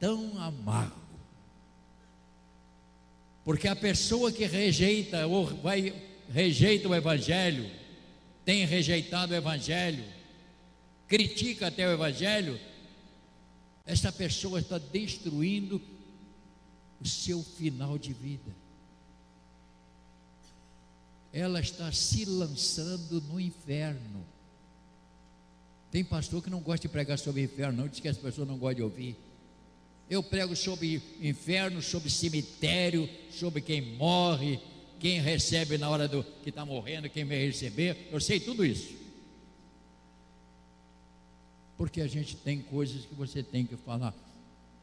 tão 0.00 0.36
amargo. 0.42 0.98
Porque 3.44 3.68
a 3.68 3.76
pessoa 3.76 4.32
que 4.32 4.44
rejeita 4.44 5.24
ou 5.28 5.46
vai 5.46 5.94
rejeita 6.28 6.88
o 6.88 6.94
Evangelho, 6.94 7.70
tem 8.44 8.64
rejeitado 8.64 9.32
o 9.32 9.36
Evangelho, 9.36 10.04
critica 11.06 11.68
até 11.68 11.86
o 11.86 11.92
Evangelho, 11.92 12.58
essa 13.86 14.10
pessoa 14.10 14.58
está 14.58 14.78
destruindo 14.78 15.80
o 17.00 17.06
seu 17.06 17.40
final 17.40 17.96
de 17.96 18.12
vida 18.12 18.59
ela 21.32 21.60
está 21.60 21.90
se 21.92 22.24
lançando 22.24 23.20
no 23.22 23.40
inferno. 23.40 24.24
Tem 25.90 26.04
pastor 26.04 26.42
que 26.42 26.50
não 26.50 26.60
gosta 26.60 26.86
de 26.86 26.92
pregar 26.92 27.18
sobre 27.18 27.42
inferno, 27.42 27.82
não, 27.82 27.88
diz 27.88 28.00
que 28.00 28.08
as 28.08 28.16
pessoas 28.16 28.46
não 28.46 28.58
gostam 28.58 28.76
de 28.76 28.82
ouvir. 28.82 29.16
Eu 30.08 30.22
prego 30.22 30.56
sobre 30.56 31.00
inferno, 31.20 31.80
sobre 31.80 32.10
cemitério, 32.10 33.08
sobre 33.30 33.60
quem 33.60 33.96
morre, 33.96 34.60
quem 34.98 35.20
recebe 35.20 35.78
na 35.78 35.88
hora 35.88 36.08
do 36.08 36.24
que 36.42 36.50
está 36.50 36.64
morrendo, 36.64 37.08
quem 37.08 37.24
vai 37.24 37.38
receber. 37.38 38.08
Eu 38.10 38.20
sei 38.20 38.40
tudo 38.40 38.64
isso. 38.64 38.94
Porque 41.76 42.00
a 42.00 42.08
gente 42.08 42.36
tem 42.36 42.60
coisas 42.60 43.04
que 43.06 43.14
você 43.14 43.42
tem 43.42 43.64
que 43.64 43.76
falar. 43.76 44.14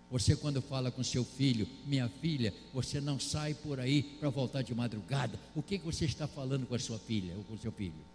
Você, 0.10 0.36
quando 0.36 0.62
fala 0.62 0.89
com 0.89 1.04
seu 1.04 1.26
filho, 1.26 1.67
minha 1.86 2.08
filha, 2.08 2.54
você 2.74 3.02
não 3.02 3.20
sai 3.20 3.54
por 3.54 3.80
aí 3.80 4.02
para 4.02 4.30
voltar 4.30 4.62
de 4.62 4.74
madrugada. 4.74 5.38
O 5.54 5.62
que, 5.62 5.78
que 5.78 5.86
você 5.86 6.06
está 6.06 6.28
falando 6.28 6.65
com 6.65 6.76
a 6.76 6.80
sua 6.80 6.98
filha 6.98 7.36
ou 7.36 7.43
com 7.43 7.58
seu 7.58 7.72
filho? 7.72 8.06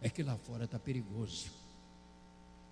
É 0.00 0.08
que 0.08 0.22
lá 0.22 0.36
fora 0.36 0.64
está 0.64 0.78
perigoso. 0.78 1.50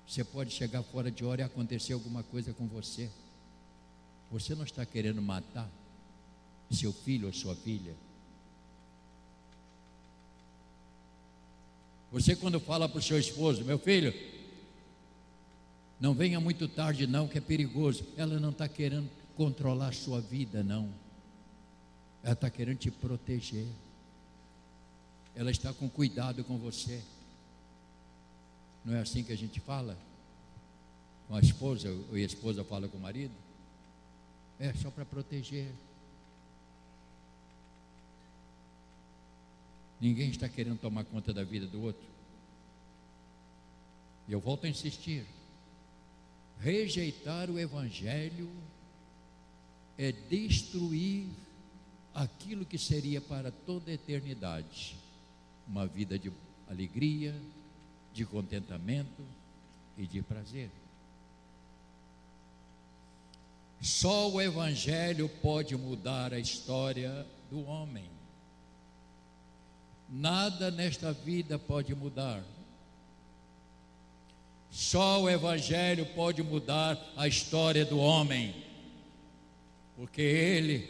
Você 0.07 0.25
pode 0.25 0.51
chegar 0.51 0.83
fora 0.83 1.11
de 1.11 1.25
hora 1.25 1.42
e 1.42 1.45
acontecer 1.45 1.92
alguma 1.92 2.23
coisa 2.23 2.53
com 2.55 2.66
você. 2.66 3.11
Você 4.31 4.55
não 4.55 4.64
está 4.64 4.87
querendo 4.87 5.21
matar 5.21 5.71
seu 6.71 6.92
filho 6.92 7.27
ou 7.27 7.33
sua 7.33 7.55
filha. 7.55 7.95
Você, 12.11 12.37
quando 12.37 12.61
fala 12.61 12.88
para 12.88 12.99
o 12.99 13.03
seu 13.03 13.18
esposo, 13.18 13.64
meu 13.64 13.79
filho, 13.79 14.12
não 16.03 16.15
venha 16.15 16.41
muito 16.41 16.67
tarde, 16.67 17.07
não, 17.07 17.29
que 17.29 17.38
é 17.38 17.41
perigoso. 17.41 18.05
Ela 18.17 18.41
não 18.41 18.51
está 18.51 18.69
querendo 18.69 19.09
controlar 19.37 19.91
a 19.91 19.93
sua 19.93 20.21
vida, 20.21 20.61
não. 20.61 20.93
Ela 22.25 22.33
está 22.33 22.51
querendo 22.51 22.79
te 22.79 22.91
proteger. 22.91 23.69
Ela 25.33 25.53
está 25.53 25.73
com 25.73 25.88
cuidado 25.88 26.43
com 26.43 26.59
você. 26.59 27.01
Não 28.85 28.97
é 28.97 29.01
assim 29.01 29.23
que 29.23 29.33
a 29.33 29.37
gente 29.37 29.61
fala? 29.61 29.97
Com 31.29 31.37
a 31.37 31.41
esposa, 31.41 31.88
ou 31.88 32.17
a 32.17 32.19
esposa 32.19 32.65
fala 32.65 32.88
com 32.88 32.99
o 32.99 33.01
marido? 33.01 33.33
É 34.59 34.75
só 34.75 34.91
para 34.91 35.05
proteger. 35.05 35.71
Ninguém 40.01 40.31
está 40.31 40.49
querendo 40.49 40.81
tomar 40.81 41.05
conta 41.05 41.33
da 41.33 41.45
vida 41.45 41.69
do 41.69 41.81
outro. 41.81 42.03
E 44.27 44.33
eu 44.33 44.41
volto 44.41 44.67
a 44.67 44.69
insistir. 44.69 45.25
Rejeitar 46.62 47.51
o 47.51 47.59
Evangelho 47.59 48.48
é 49.98 50.12
destruir 50.12 51.27
aquilo 52.14 52.64
que 52.64 52.79
seria 52.79 53.20
para 53.20 53.51
toda 53.51 53.90
a 53.90 53.94
eternidade 53.94 54.96
uma 55.66 55.88
vida 55.88 56.16
de 56.16 56.31
alegria, 56.70 57.35
de 58.14 58.25
contentamento 58.25 59.25
e 59.98 60.07
de 60.07 60.22
prazer. 60.22 60.70
Só 63.81 64.31
o 64.31 64.40
Evangelho 64.40 65.29
pode 65.29 65.77
mudar 65.77 66.33
a 66.33 66.38
história 66.38 67.27
do 67.51 67.64
homem. 67.64 68.09
Nada 70.09 70.70
nesta 70.70 71.12
vida 71.12 71.59
pode 71.59 71.92
mudar. 71.92 72.44
Só 74.73 75.21
o 75.21 75.29
Evangelho 75.29 76.07
pode 76.15 76.43
mudar 76.43 76.99
a 77.15 77.29
história 77.29 77.85
do 77.85 77.99
homem, 77.99 78.55
porque 79.95 80.23
ele 80.23 80.89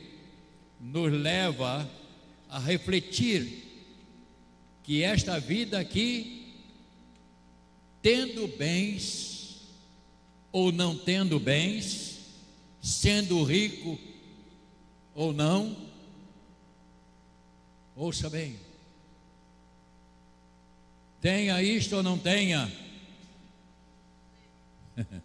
nos 0.80 1.12
leva 1.12 1.90
a 2.48 2.60
refletir 2.60 3.64
que 4.84 5.02
esta 5.02 5.40
vida 5.40 5.80
aqui, 5.80 6.54
tendo 8.00 8.46
bens 8.46 9.62
ou 10.52 10.70
não 10.70 10.96
tendo 10.96 11.40
bens, 11.40 12.20
sendo 12.80 13.42
rico 13.42 13.98
ou 15.12 15.32
não, 15.32 15.76
ouça 17.96 18.30
bem, 18.30 18.56
tenha 21.20 21.60
isto 21.60 21.96
ou 21.96 22.02
não 22.02 22.16
tenha, 22.16 22.70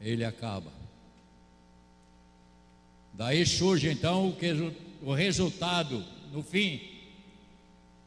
ele 0.00 0.24
acaba. 0.24 0.72
Daí 3.12 3.44
surge 3.44 3.90
então 3.90 4.34
o, 5.02 5.12
resultado 5.12 6.04
no 6.32 6.42
fim, 6.42 6.80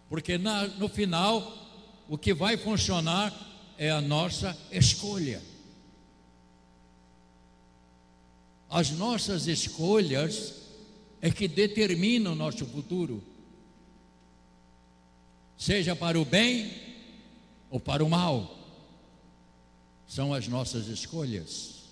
porque 0.10 0.38
na, 0.38 0.68
no 0.68 0.90
final 0.90 1.64
o 2.10 2.18
que 2.18 2.34
vai 2.34 2.58
funcionar 2.58 3.32
é 3.78 3.92
a 3.92 4.02
nossa 4.02 4.58
escolha. 4.72 5.42
As 8.70 8.90
nossas 8.92 9.46
escolhas 9.46 10.64
é 11.22 11.30
que 11.30 11.48
determinam 11.48 12.34
o 12.34 12.36
nosso 12.36 12.66
futuro, 12.66 13.24
seja 15.56 15.96
para 15.96 16.20
o 16.20 16.26
bem 16.26 16.72
ou 17.70 17.80
para 17.80 18.04
o 18.04 18.10
mal, 18.10 18.63
são 20.08 20.34
as 20.34 20.48
nossas 20.48 20.88
escolhas. 20.88 21.84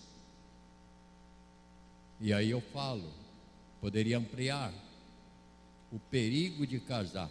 E 2.20 2.32
aí 2.34 2.52
eu 2.52 2.62
falo, 2.62 3.12
poderia 3.80 4.18
ampliar 4.18 4.74
o 5.92 6.00
perigo 6.00 6.66
de 6.66 6.80
casar. 6.80 7.30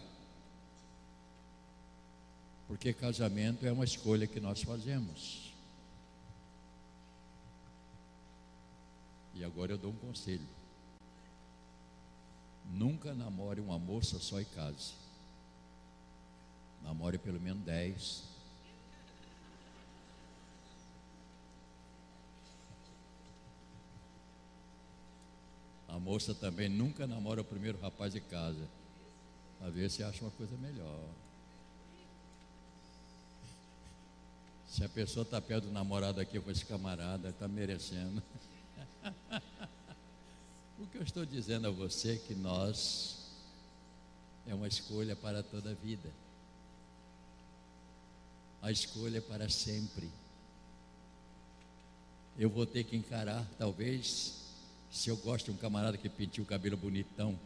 Porque 2.67 2.93
casamento 2.93 3.65
é 3.65 3.71
uma 3.71 3.83
escolha 3.83 4.27
que 4.27 4.39
nós 4.39 4.61
fazemos. 4.61 5.51
E 9.33 9.43
agora 9.43 9.73
eu 9.73 9.77
dou 9.77 9.91
um 9.91 9.95
conselho. 9.95 10.47
Nunca 12.69 13.13
namore 13.13 13.59
uma 13.59 13.79
moça 13.79 14.19
só 14.19 14.39
e 14.39 14.45
case. 14.45 14.93
Namore 16.83 17.17
pelo 17.17 17.39
menos 17.39 17.63
dez. 17.63 18.23
A 25.91 25.99
moça 25.99 26.33
também 26.33 26.69
nunca 26.69 27.05
namora 27.05 27.41
o 27.41 27.45
primeiro 27.45 27.77
rapaz 27.79 28.13
de 28.13 28.21
casa. 28.21 28.65
A 29.59 29.69
ver 29.69 29.91
se 29.91 30.01
acha 30.01 30.23
uma 30.23 30.31
coisa 30.31 30.55
melhor. 30.57 31.03
Se 34.69 34.85
a 34.85 34.89
pessoa 34.89 35.23
está 35.23 35.41
perto 35.41 35.65
do 35.65 35.71
namorado 35.71 36.21
aqui 36.21 36.39
com 36.39 36.49
esse 36.49 36.65
camarada, 36.65 37.29
está 37.29 37.45
merecendo. 37.45 38.23
o 40.79 40.87
que 40.87 40.97
eu 40.97 41.03
estou 41.03 41.25
dizendo 41.25 41.67
a 41.67 41.71
você 41.71 42.13
é 42.13 42.17
que 42.17 42.33
nós 42.33 43.27
é 44.47 44.55
uma 44.55 44.69
escolha 44.69 45.13
para 45.13 45.43
toda 45.43 45.71
a 45.71 45.73
vida. 45.73 46.09
A 48.61 48.71
escolha 48.71 49.17
é 49.17 49.21
para 49.21 49.49
sempre. 49.49 50.09
Eu 52.37 52.49
vou 52.49 52.65
ter 52.65 52.85
que 52.85 52.95
encarar, 52.95 53.45
talvez, 53.57 54.40
se 54.91 55.09
eu 55.09 55.15
gosto 55.17 55.45
de 55.45 55.51
um 55.51 55.57
camarada 55.57 55.97
que 55.97 56.09
pintou 56.09 56.43
o 56.43 56.47
cabelo 56.47 56.75
bonitão, 56.75 57.39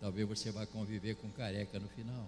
talvez 0.00 0.28
você 0.28 0.50
vá 0.50 0.66
conviver 0.66 1.14
com 1.14 1.30
careca 1.30 1.78
no 1.78 1.88
final. 1.88 2.26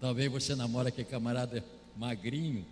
Talvez 0.00 0.30
você 0.30 0.54
namora 0.54 0.90
aquele 0.90 1.08
camarada 1.08 1.64
magrinho 1.96 2.64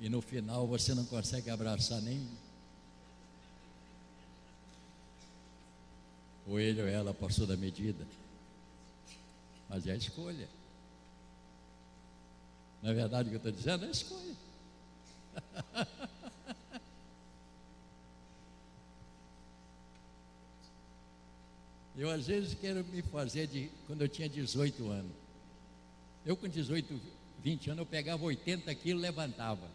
e 0.00 0.08
no 0.08 0.20
final 0.20 0.66
você 0.66 0.94
não 0.94 1.04
consegue 1.06 1.48
abraçar 1.48 2.00
nem 2.02 2.28
ou 6.46 6.58
ele 6.58 6.82
ou 6.82 6.88
ela 6.88 7.14
passou 7.14 7.46
da 7.46 7.56
medida. 7.56 8.06
Mas 9.68 9.86
é 9.86 9.92
a 9.92 9.96
escolha. 9.96 10.48
Não 12.82 12.90
é 12.90 12.94
verdade 12.94 13.28
o 13.28 13.30
que 13.30 13.36
eu 13.36 13.50
estou 13.50 13.52
dizendo? 13.52 13.84
É 13.84 13.90
escolha. 13.90 14.36
Eu 21.96 22.10
às 22.12 22.28
vezes 22.28 22.54
quero 22.54 22.84
me 22.84 23.02
fazer 23.02 23.48
de 23.48 23.72
quando 23.88 24.02
eu 24.02 24.08
tinha 24.08 24.28
18 24.28 24.88
anos. 24.88 25.10
Eu 26.24 26.36
com 26.36 26.46
18, 26.46 27.00
20 27.42 27.70
anos, 27.70 27.80
eu 27.80 27.86
pegava 27.86 28.22
80 28.24 28.72
quilos 28.76 29.02
e 29.02 29.04
levantava. 29.04 29.68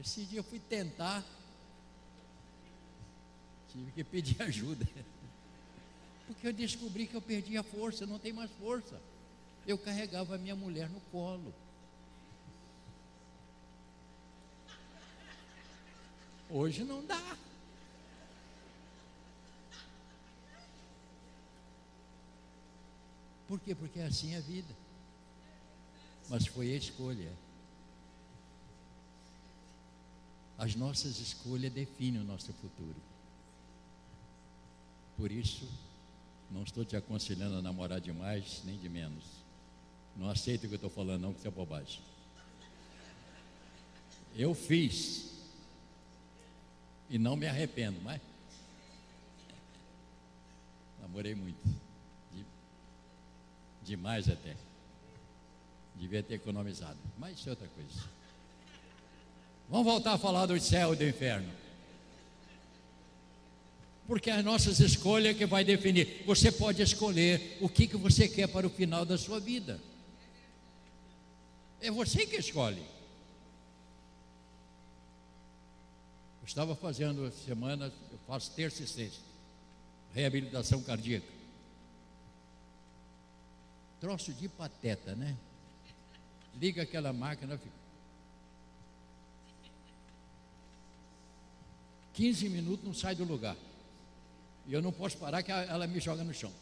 Esse 0.00 0.24
dia 0.24 0.40
eu 0.40 0.42
fui 0.42 0.58
tentar, 0.58 1.24
tive 3.72 3.92
que 3.92 4.02
pedir 4.02 4.42
ajuda. 4.42 4.84
Porque 6.26 6.48
eu 6.48 6.52
descobri 6.52 7.06
que 7.06 7.14
eu 7.14 7.22
perdi 7.22 7.56
a 7.56 7.62
força, 7.62 8.04
não 8.04 8.18
tem 8.18 8.32
mais 8.32 8.50
força 8.58 9.00
eu 9.68 9.76
carregava 9.76 10.34
a 10.34 10.38
minha 10.38 10.56
mulher 10.56 10.88
no 10.88 10.98
colo. 11.12 11.54
Hoje 16.48 16.82
não 16.84 17.04
dá. 17.04 17.36
Por 23.46 23.60
quê? 23.60 23.74
Porque 23.74 23.98
é 23.98 24.06
assim 24.06 24.34
a 24.34 24.40
vida. 24.40 24.74
Mas 26.30 26.46
foi 26.46 26.72
a 26.72 26.76
escolha. 26.76 27.30
As 30.56 30.74
nossas 30.74 31.20
escolhas 31.20 31.70
definem 31.70 32.22
o 32.22 32.24
nosso 32.24 32.54
futuro. 32.54 32.96
Por 35.18 35.30
isso, 35.30 35.68
não 36.50 36.62
estou 36.62 36.86
te 36.86 36.96
aconselhando 36.96 37.56
a 37.58 37.62
namorar 37.62 38.00
de 38.00 38.14
mais 38.14 38.62
nem 38.64 38.78
de 38.78 38.88
menos. 38.88 39.37
Não 40.18 40.28
aceito 40.28 40.64
o 40.64 40.68
que 40.68 40.74
eu 40.74 40.76
estou 40.76 40.90
falando, 40.90 41.22
não, 41.22 41.32
que 41.32 41.38
isso 41.38 41.46
é 41.46 41.50
bobagem. 41.50 42.00
Eu 44.36 44.52
fiz. 44.52 45.28
E 47.08 47.16
não 47.18 47.36
me 47.36 47.46
arrependo, 47.46 48.00
mas. 48.02 48.20
Namorei 51.00 51.36
muito. 51.36 51.64
De, 52.32 52.44
demais 53.84 54.28
até. 54.28 54.56
Devia 55.94 56.22
ter 56.22 56.34
economizado. 56.34 56.98
Mas 57.16 57.38
isso 57.38 57.48
é 57.48 57.50
outra 57.50 57.68
coisa. 57.68 58.08
Vamos 59.68 59.86
voltar 59.86 60.14
a 60.14 60.18
falar 60.18 60.46
do 60.46 60.60
céu 60.60 60.94
e 60.94 60.96
do 60.96 61.04
inferno. 61.04 61.50
Porque 64.06 64.30
as 64.30 64.44
nossas 64.44 64.80
escolhas 64.80 65.36
que 65.36 65.46
vai 65.46 65.64
definir. 65.64 66.24
Você 66.26 66.50
pode 66.50 66.82
escolher 66.82 67.58
o 67.60 67.68
que, 67.68 67.86
que 67.86 67.96
você 67.96 68.26
quer 68.26 68.48
para 68.48 68.66
o 68.66 68.70
final 68.70 69.04
da 69.04 69.16
sua 69.16 69.38
vida. 69.38 69.80
É 71.80 71.90
você 71.90 72.26
que 72.26 72.36
escolhe. 72.36 72.82
Eu 76.40 76.46
estava 76.46 76.74
fazendo 76.74 77.30
semana, 77.30 77.92
eu 78.10 78.18
faço 78.26 78.50
terça 78.52 78.82
e 78.82 78.86
sexta, 78.86 79.22
reabilitação 80.14 80.82
cardíaca. 80.82 81.26
Troço 84.00 84.32
de 84.32 84.48
pateta, 84.48 85.14
né? 85.14 85.36
Liga 86.58 86.82
aquela 86.82 87.12
máquina, 87.12 87.58
fica. 87.58 87.78
15 92.14 92.48
minutos 92.48 92.84
não 92.84 92.92
sai 92.92 93.14
do 93.14 93.22
lugar. 93.22 93.56
E 94.66 94.72
eu 94.72 94.82
não 94.82 94.90
posso 94.90 95.16
parar 95.18 95.42
que 95.42 95.52
ela 95.52 95.86
me 95.86 96.00
joga 96.00 96.24
no 96.24 96.34
chão. 96.34 96.52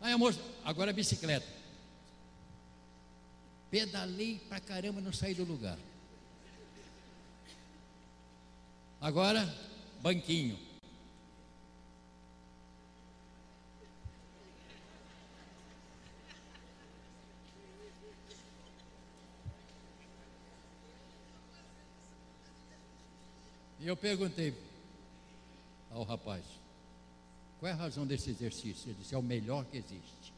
Aí 0.00 0.12
a 0.12 0.18
moça, 0.18 0.40
agora 0.64 0.90
é 0.90 0.94
bicicleta. 0.94 1.46
Pedalei 3.76 4.38
pra 4.48 4.58
caramba, 4.58 5.02
não 5.02 5.12
saí 5.12 5.34
do 5.34 5.44
lugar. 5.44 5.78
Agora, 8.98 9.46
banquinho. 10.00 10.58
E 23.78 23.86
eu 23.86 23.94
perguntei 23.94 24.54
ao 25.90 26.02
rapaz, 26.02 26.42
qual 27.60 27.68
é 27.68 27.74
a 27.74 27.76
razão 27.76 28.06
desse 28.06 28.30
exercício? 28.30 28.88
Ele 28.88 28.96
disse, 28.98 29.14
é 29.14 29.18
o 29.18 29.22
melhor 29.22 29.66
que 29.66 29.76
existe. 29.76 30.35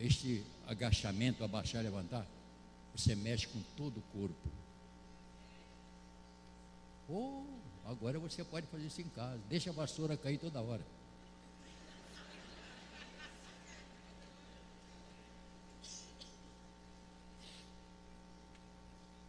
Este 0.00 0.42
agachamento, 0.66 1.44
abaixar 1.44 1.82
levantar, 1.82 2.26
você 2.96 3.14
mexe 3.14 3.46
com 3.46 3.60
todo 3.76 3.98
o 3.98 4.02
corpo. 4.18 4.48
Oh, 7.06 7.44
agora 7.84 8.18
você 8.18 8.42
pode 8.42 8.66
fazer 8.68 8.86
isso 8.86 9.02
em 9.02 9.08
casa. 9.10 9.38
Deixa 9.50 9.68
a 9.68 9.74
vassoura 9.74 10.16
cair 10.16 10.38
toda 10.38 10.58
hora. 10.62 10.82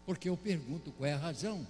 Porque 0.05 0.29
eu 0.29 0.37
pergunto 0.37 0.91
qual 0.93 1.09
é 1.09 1.13
a 1.13 1.17
razão. 1.17 1.67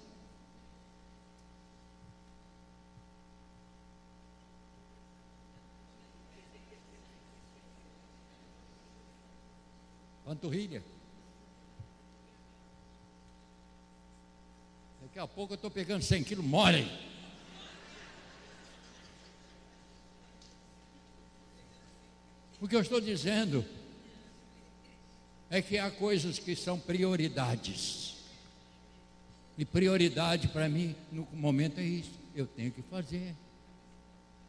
Panturrilha. 10.42 10.84
Daqui 15.04 15.20
a 15.20 15.28
pouco 15.28 15.54
eu 15.54 15.56
estou 15.56 15.70
pegando 15.70 16.02
100 16.02 16.24
quilos, 16.24 16.44
morem. 16.44 16.92
O 22.60 22.68
que 22.68 22.76
eu 22.76 22.82
estou 22.82 23.00
dizendo 23.00 23.64
é 25.48 25.62
que 25.62 25.78
há 25.78 25.92
coisas 25.92 26.40
que 26.40 26.56
são 26.56 26.80
prioridades. 26.80 28.16
E 29.56 29.64
prioridade 29.64 30.48
para 30.48 30.68
mim 30.68 30.96
no 31.12 31.28
momento 31.34 31.80
é 31.80 31.84
isso. 31.84 32.20
Eu 32.34 32.48
tenho 32.48 32.72
que 32.72 32.82
fazer. 32.82 33.36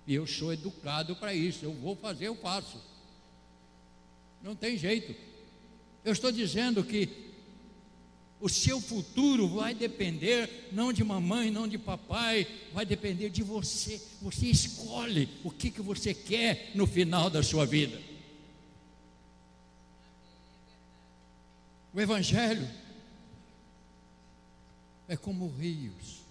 E 0.06 0.14
eu 0.14 0.26
sou 0.26 0.54
educado 0.54 1.14
para 1.16 1.34
isso. 1.34 1.66
Eu 1.66 1.74
vou 1.74 1.94
fazer, 1.94 2.28
eu 2.28 2.36
faço. 2.36 2.80
Não 4.42 4.56
tem 4.56 4.78
jeito. 4.78 5.31
Eu 6.04 6.12
estou 6.12 6.32
dizendo 6.32 6.82
que 6.82 7.08
o 8.40 8.48
seu 8.48 8.80
futuro 8.80 9.48
vai 9.48 9.72
depender 9.72 10.68
não 10.72 10.92
de 10.92 11.04
mamãe, 11.04 11.48
não 11.48 11.68
de 11.68 11.78
papai, 11.78 12.44
vai 12.72 12.84
depender 12.84 13.30
de 13.30 13.40
você. 13.40 14.02
Você 14.20 14.46
escolhe 14.46 15.28
o 15.44 15.50
que, 15.50 15.70
que 15.70 15.80
você 15.80 16.12
quer 16.12 16.72
no 16.74 16.84
final 16.84 17.30
da 17.30 17.40
sua 17.40 17.64
vida. 17.64 18.00
O 21.94 22.00
Evangelho 22.00 22.68
é 25.06 25.16
como 25.16 25.46
rios. 25.46 26.22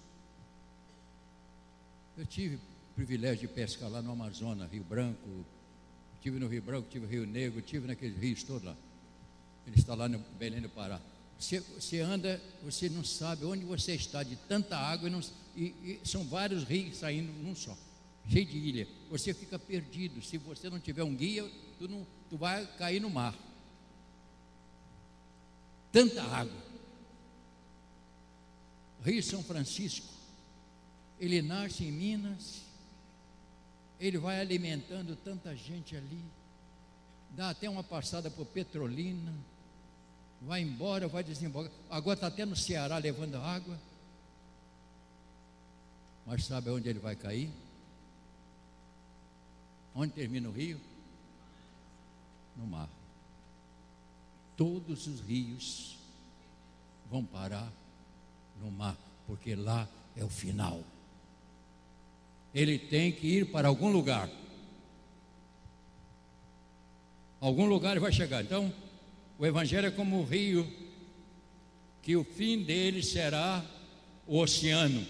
Eu 2.17 2.25
tive 2.25 2.55
o 2.55 2.59
privilégio 2.93 3.47
de 3.47 3.53
pescar 3.53 3.89
lá 3.89 4.01
no 4.01 4.11
Amazonas, 4.11 4.69
Rio 4.69 4.83
Branco, 4.83 5.45
tive 6.19 6.39
no 6.39 6.47
Rio 6.47 6.61
Branco, 6.61 6.89
tive 6.89 7.05
no 7.05 7.11
Rio 7.11 7.25
Negro, 7.25 7.61
tive 7.61 7.87
naqueles 7.87 8.17
rios 8.17 8.43
todos 8.43 8.63
lá. 8.63 8.75
Ele 9.67 9.77
está 9.77 9.95
lá 9.95 10.07
no 10.07 10.19
Belém 10.37 10.61
do 10.61 10.69
Pará. 10.69 10.99
Você, 11.37 11.59
você, 11.59 11.99
anda, 11.99 12.41
você 12.63 12.87
não 12.89 13.03
sabe 13.03 13.45
onde 13.45 13.65
você 13.65 13.93
está, 13.95 14.21
de 14.21 14.35
tanta 14.35 14.77
água, 14.77 15.07
e, 15.07 15.11
não, 15.11 15.21
e, 15.55 15.63
e 15.63 16.01
são 16.03 16.23
vários 16.25 16.63
rios 16.63 16.97
saindo 16.97 17.31
num 17.41 17.55
só, 17.55 17.75
cheio 18.29 18.45
de 18.45 18.57
ilha. 18.57 18.87
Você 19.09 19.33
fica 19.33 19.57
perdido. 19.57 20.21
Se 20.21 20.37
você 20.37 20.69
não 20.69 20.79
tiver 20.79 21.03
um 21.03 21.15
guia, 21.15 21.49
tu, 21.79 21.87
não, 21.87 22.05
tu 22.29 22.37
vai 22.37 22.65
cair 22.77 22.99
no 23.01 23.09
mar. 23.09 23.35
Tanta 25.91 26.21
água. 26.21 26.71
Rio 29.03 29.23
São 29.23 29.43
Francisco, 29.43 30.13
ele 31.19 31.41
nasce 31.41 31.83
em 31.83 31.91
Minas, 31.91 32.61
ele 33.99 34.17
vai 34.19 34.39
alimentando 34.39 35.15
tanta 35.15 35.55
gente 35.55 35.95
ali, 35.95 36.23
dá 37.31 37.49
até 37.49 37.69
uma 37.69 37.83
passada 37.83 38.29
por 38.29 38.45
Petrolina, 38.45 39.33
vai 40.41 40.61
embora, 40.61 41.07
vai 41.07 41.23
desembocar. 41.23 41.71
Agora 41.89 42.15
está 42.15 42.27
até 42.27 42.45
no 42.45 42.55
Ceará 42.55 42.97
levando 42.97 43.35
água. 43.35 43.77
Mas 46.25 46.45
sabe 46.45 46.69
onde 46.69 46.89
ele 46.89 46.99
vai 46.99 47.15
cair? 47.15 47.49
Onde 49.93 50.13
termina 50.13 50.47
o 50.47 50.51
rio? 50.51 50.79
No 52.55 52.65
mar. 52.67 52.89
Todos 54.55 55.07
os 55.07 55.19
rios 55.21 55.97
vão 57.09 57.25
parar 57.25 57.71
no 58.61 58.71
mar, 58.71 58.95
porque 59.25 59.55
lá 59.55 59.87
é 60.15 60.23
o 60.23 60.29
final. 60.29 60.83
Ele 62.53 62.77
tem 62.77 63.11
que 63.11 63.27
ir 63.27 63.51
para 63.51 63.67
algum 63.67 63.91
lugar. 63.91 64.29
Algum 67.41 67.65
lugar 67.65 67.91
ele 67.91 67.99
vai 67.99 68.13
chegar. 68.13 68.43
Então, 68.43 68.71
o 69.39 69.45
Evangelho 69.45 69.87
é 69.87 69.91
como 69.91 70.19
o 70.19 70.23
rio, 70.23 70.71
que 72.03 72.15
o 72.15 72.23
fim 72.23 72.61
dele 72.61 73.01
será 73.01 73.65
o 74.27 74.37
oceano. 74.37 75.05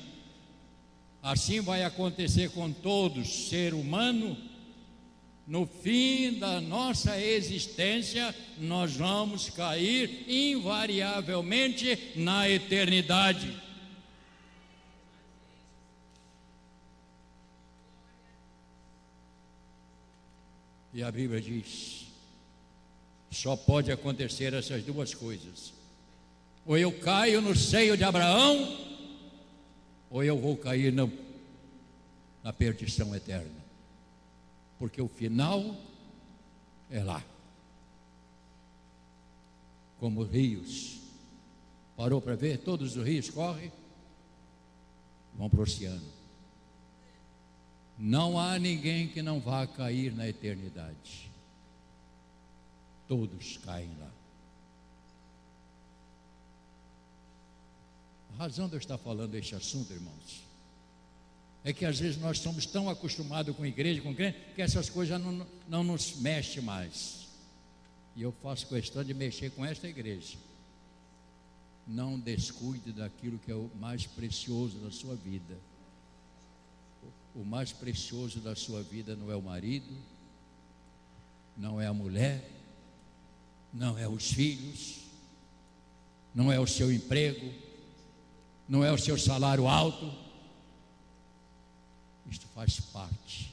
Assim 1.22 1.60
vai 1.60 1.84
acontecer 1.84 2.50
com 2.52 2.72
todos, 2.72 3.50
ser 3.50 3.74
humano. 3.74 4.38
No 5.46 5.68
fim 5.68 6.40
da 6.40 6.62
nossa 6.62 7.20
existência, 7.20 8.34
nós 8.58 8.96
vamos 8.96 9.50
cair 9.50 10.24
invariavelmente 10.30 12.14
na 12.16 12.50
eternidade. 12.50 13.62
E 20.94 21.04
a 21.04 21.12
Bíblia 21.12 21.42
diz: 21.42 22.01
só 23.32 23.56
pode 23.56 23.90
acontecer 23.92 24.54
essas 24.54 24.84
duas 24.84 25.16
coisas. 25.16 25.74
Ou 26.66 26.78
eu 26.78 26.92
caio 27.00 27.42
no 27.42 27.56
seio 27.56 27.96
de 27.96 28.04
Abraão, 28.04 28.78
ou 30.10 30.22
eu 30.22 30.38
vou 30.38 30.58
cair 30.58 30.94
na 30.94 32.54
perdição 32.54 33.16
eterna. 33.16 33.50
Porque 34.78 35.02
o 35.02 35.08
final 35.08 35.76
é 36.90 37.02
lá. 37.02 37.24
Como 39.98 40.24
rios. 40.24 41.00
Parou 41.96 42.20
para 42.20 42.36
ver? 42.36 42.58
Todos 42.58 42.98
os 42.98 43.06
rios 43.06 43.30
correm, 43.30 43.72
vão 45.36 45.50
para 45.50 45.60
o 45.60 45.64
oceano. 45.64 46.12
Não 47.98 48.38
há 48.38 48.60
ninguém 48.60 49.08
que 49.08 49.22
não 49.22 49.40
vá 49.40 49.66
cair 49.66 50.14
na 50.14 50.28
eternidade 50.28 51.31
todos 53.12 53.58
caem 53.58 53.94
lá. 54.00 54.10
A 58.34 58.44
razão 58.44 58.70
de 58.70 58.76
eu 58.76 58.80
estar 58.80 58.98
falando 58.98 59.36
este 59.36 59.54
assunto, 59.54 59.92
irmãos, 59.92 60.42
é 61.62 61.74
que 61.74 61.84
às 61.84 62.00
vezes 62.00 62.18
nós 62.22 62.40
somos 62.40 62.66
tão 62.66 62.90
acostumados 62.90 63.54
com 63.54 63.66
igreja, 63.66 64.00
com 64.00 64.16
crente, 64.16 64.40
que 64.56 64.62
essas 64.62 64.90
coisas 64.90 65.20
não, 65.20 65.46
não 65.68 65.84
nos 65.84 66.16
mexem 66.22 66.64
mais. 66.64 67.28
E 68.16 68.22
eu 68.22 68.32
faço 68.32 68.66
questão 68.68 69.04
de 69.04 69.14
mexer 69.14 69.50
com 69.52 69.66
esta 69.66 69.90
igreja. 69.90 70.38
Não 71.86 72.18
descuide 72.18 72.94
daquilo 72.94 73.38
que 73.40 73.52
é 73.52 73.56
o 73.56 73.70
mais 73.78 74.06
precioso 74.08 74.78
da 74.78 74.90
sua 74.90 75.18
vida. 75.18 75.58
O 77.36 77.44
mais 77.44 77.74
precioso 77.74 78.40
da 78.40 78.56
sua 78.56 78.82
vida 78.82 79.18
não 79.18 79.30
é 79.30 79.36
o 79.36 79.42
marido, 79.42 79.94
não 81.58 81.82
é 81.82 81.88
a 81.88 81.94
mulher, 81.94 82.61
não 83.74 83.98
é 83.98 84.08
os 84.08 84.32
filhos, 84.32 85.00
não 86.34 86.52
é 86.52 86.60
o 86.60 86.68
seu 86.68 86.92
emprego, 86.92 87.54
não 88.68 88.84
é 88.84 88.92
o 88.92 88.98
seu 88.98 89.18
salário 89.18 89.68
alto. 89.68 90.12
Isto 92.30 92.48
faz 92.48 92.80
parte. 92.80 93.52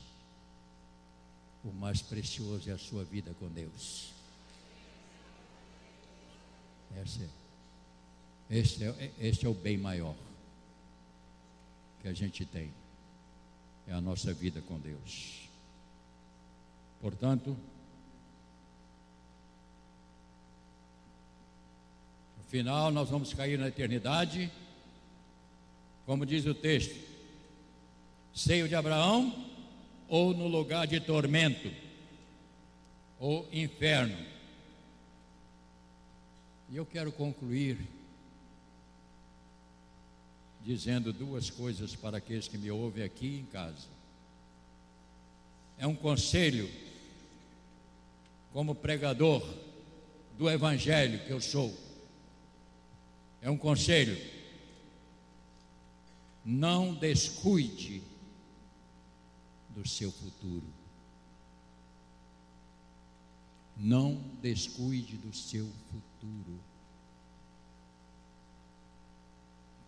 O 1.65 1.73
mais 1.73 2.01
precioso 2.01 2.71
é 2.71 2.73
a 2.73 2.79
sua 2.79 3.05
vida 3.05 3.35
com 3.35 3.49
Deus. 3.49 4.13
Esse 7.03 7.23
é, 7.23 7.29
este 8.51 8.85
é, 8.85 9.13
este 9.19 9.47
é 9.47 9.49
o 9.49 9.55
bem 9.55 9.77
maior 9.77 10.15
que 12.01 12.09
a 12.09 12.13
gente 12.13 12.45
tem. 12.47 12.73
É 13.87 13.93
a 13.93 14.01
nossa 14.01 14.33
vida 14.33 14.61
com 14.63 14.79
Deus. 14.79 15.49
Portanto, 17.01 17.57
final 22.49 22.91
nós 22.91 23.11
vamos 23.11 23.35
cair 23.35 23.59
na 23.59 23.69
eternidade, 23.69 24.51
como 26.07 26.25
diz 26.25 26.47
o 26.47 26.55
texto, 26.55 26.97
seio 28.35 28.67
de 28.67 28.75
Abraão 28.75 29.47
ou 30.09 30.33
no 30.33 30.49
lugar 30.49 30.87
de 30.87 30.99
tormento 30.99 31.71
ou 33.21 33.47
inferno. 33.53 34.17
E 36.71 36.77
eu 36.77 36.87
quero 36.87 37.13
concluir 37.13 37.79
dizendo 40.65 41.13
duas 41.13 41.51
coisas 41.51 41.95
para 41.95 42.17
aqueles 42.17 42.49
que 42.49 42.57
me 42.57 42.71
ouvem 42.71 43.05
aqui 43.05 43.41
em 43.41 43.45
casa. 43.47 43.87
É 45.77 45.87
um 45.87 45.95
conselho, 45.95 46.71
como 48.53 48.75
pregador 48.75 49.47
do 50.39 50.49
Evangelho 50.49 51.25
que 51.27 51.31
eu 51.31 51.41
sou. 51.41 51.88
É 53.41 53.51
um 53.51 53.57
conselho. 53.57 54.17
Não 56.45 56.95
descuide 56.95 58.03
do 59.71 59.87
seu 59.87 60.11
futuro. 60.11 60.67
Não 63.77 64.17
descuide 64.43 65.17
do 65.17 65.33
seu 65.33 65.71
futuro. 65.91 66.61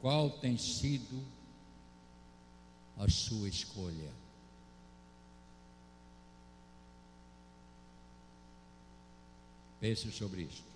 Qual 0.01 0.31
tem 0.31 0.57
sido 0.57 1.23
a 2.97 3.09
sua 3.09 3.49
escolha? 3.49 4.13
Pense 9.81 10.13
sobre 10.13 10.43
isso. 10.43 10.70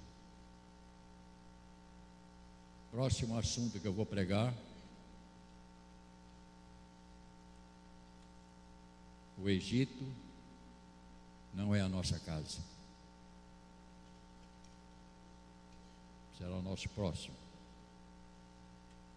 Próximo 2.94 3.37
assunto 3.37 3.80
que 3.80 3.88
eu 3.88 3.92
vou 3.92 4.07
pregar. 4.07 4.54
O 9.37 9.48
Egito 9.48 10.04
não 11.52 11.74
é 11.74 11.80
a 11.80 11.88
nossa 11.88 12.20
casa. 12.20 12.61
Será 16.38 16.54
o 16.54 16.62
nosso 16.62 16.88
próximo. 16.90 17.35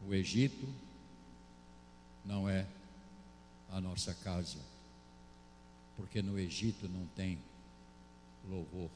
O 0.07 0.11
Egito 0.15 0.67
não 2.25 2.49
é 2.49 2.65
a 3.69 3.79
nossa 3.79 4.11
casa, 4.15 4.57
porque 5.95 6.23
no 6.23 6.39
Egito 6.39 6.89
não 6.89 7.05
tem 7.15 7.37
louvor, 8.49 8.89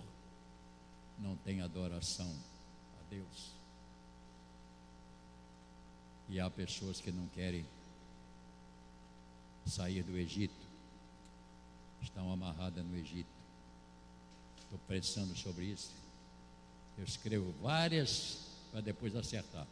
não 1.19 1.35
tem 1.37 1.61
adoração 1.61 2.35
a 2.99 3.09
Deus. 3.11 3.60
E 6.31 6.39
há 6.39 6.49
pessoas 6.49 7.01
que 7.01 7.11
não 7.11 7.27
querem 7.27 7.65
sair 9.65 10.01
do 10.01 10.17
Egito, 10.17 10.55
estão 12.01 12.31
amarradas 12.31 12.85
no 12.85 12.95
Egito. 12.95 13.27
Estou 14.63 14.79
pensando 14.87 15.35
sobre 15.35 15.65
isso. 15.65 15.91
Eu 16.97 17.03
escrevo 17.03 17.53
várias 17.61 18.47
para 18.71 18.79
depois 18.79 19.13
acertar. 19.13 19.67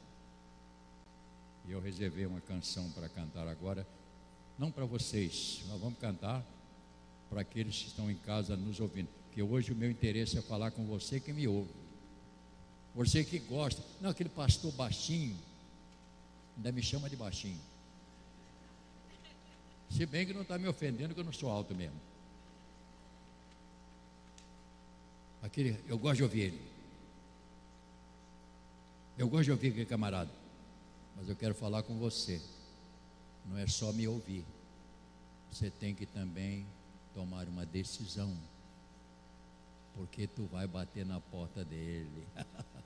E 1.65 1.71
eu 1.71 1.79
reservei 1.79 2.25
uma 2.25 2.41
canção 2.41 2.91
para 2.91 3.07
cantar 3.07 3.47
agora, 3.47 3.87
não 4.57 4.69
para 4.69 4.83
vocês, 4.83 5.61
nós 5.69 5.79
vamos 5.79 5.97
cantar 5.97 6.43
para 7.29 7.39
aqueles 7.39 7.77
que 7.77 7.87
estão 7.87 8.11
em 8.11 8.17
casa 8.17 8.57
nos 8.57 8.81
ouvindo. 8.81 9.07
Que 9.31 9.41
hoje 9.41 9.71
o 9.71 9.75
meu 9.77 9.89
interesse 9.89 10.37
é 10.37 10.41
falar 10.41 10.71
com 10.71 10.85
você 10.85 11.21
que 11.21 11.31
me 11.31 11.47
ouve. 11.47 11.71
Você 12.95 13.23
que 13.23 13.39
gosta. 13.39 13.81
Não, 14.01 14.09
aquele 14.09 14.27
pastor 14.27 14.73
baixinho, 14.73 15.37
ainda 16.59 16.73
me 16.73 16.83
chama 16.83 17.09
de 17.09 17.15
baixinho. 17.15 17.59
Se 19.89 20.05
bem 20.05 20.27
que 20.27 20.33
não 20.33 20.41
está 20.41 20.57
me 20.57 20.67
ofendendo, 20.67 21.13
que 21.13 21.19
eu 21.19 21.23
não 21.23 21.31
sou 21.31 21.49
alto 21.49 21.73
mesmo. 21.73 21.99
Aquele, 25.41 25.81
eu 25.87 25.97
gosto 25.97 26.17
de 26.17 26.23
ouvir 26.23 26.41
ele. 26.41 26.61
Eu 29.17 29.29
gosto 29.29 29.45
de 29.45 29.51
ouvir 29.51 29.69
aquele 29.69 29.85
camarada. 29.85 30.29
Mas 31.15 31.29
eu 31.29 31.35
quero 31.35 31.55
falar 31.55 31.81
com 31.83 31.97
você. 31.97 32.41
Não 33.45 33.57
é 33.57 33.65
só 33.65 33.93
me 33.93 34.05
ouvir. 34.05 34.43
Você 35.51 35.71
tem 35.71 35.95
que 35.95 36.05
também 36.05 36.65
tomar 37.15 37.47
uma 37.47 37.65
decisão. 37.65 38.37
Porque 39.95 40.27
tu 40.27 40.45
vai 40.45 40.67
bater 40.67 41.05
na 41.05 41.21
porta 41.21 41.63
dele. 41.63 42.27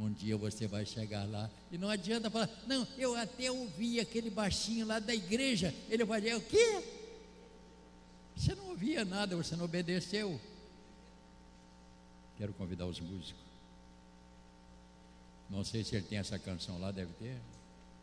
um 0.00 0.12
dia 0.12 0.36
você 0.36 0.66
vai 0.66 0.86
chegar 0.86 1.28
lá 1.28 1.50
e 1.70 1.76
não 1.76 1.88
adianta 1.88 2.30
falar, 2.30 2.48
não, 2.66 2.86
eu 2.96 3.14
até 3.14 3.50
ouvi 3.50 4.00
aquele 4.00 4.30
baixinho 4.30 4.86
lá 4.86 4.98
da 4.98 5.14
igreja. 5.14 5.74
Ele 5.88 6.04
vai 6.04 6.20
dizer, 6.20 6.36
o 6.36 6.40
quê? 6.40 6.82
Você 8.34 8.54
não 8.54 8.68
ouvia 8.70 9.04
nada, 9.04 9.36
você 9.36 9.54
não 9.54 9.66
obedeceu. 9.66 10.40
Quero 12.38 12.54
convidar 12.54 12.86
os 12.86 12.98
músicos. 12.98 13.44
Não 15.50 15.62
sei 15.64 15.84
se 15.84 15.96
ele 15.96 16.06
tem 16.06 16.18
essa 16.18 16.38
canção 16.38 16.80
lá, 16.80 16.90
deve 16.90 17.12
ter. 17.14 17.36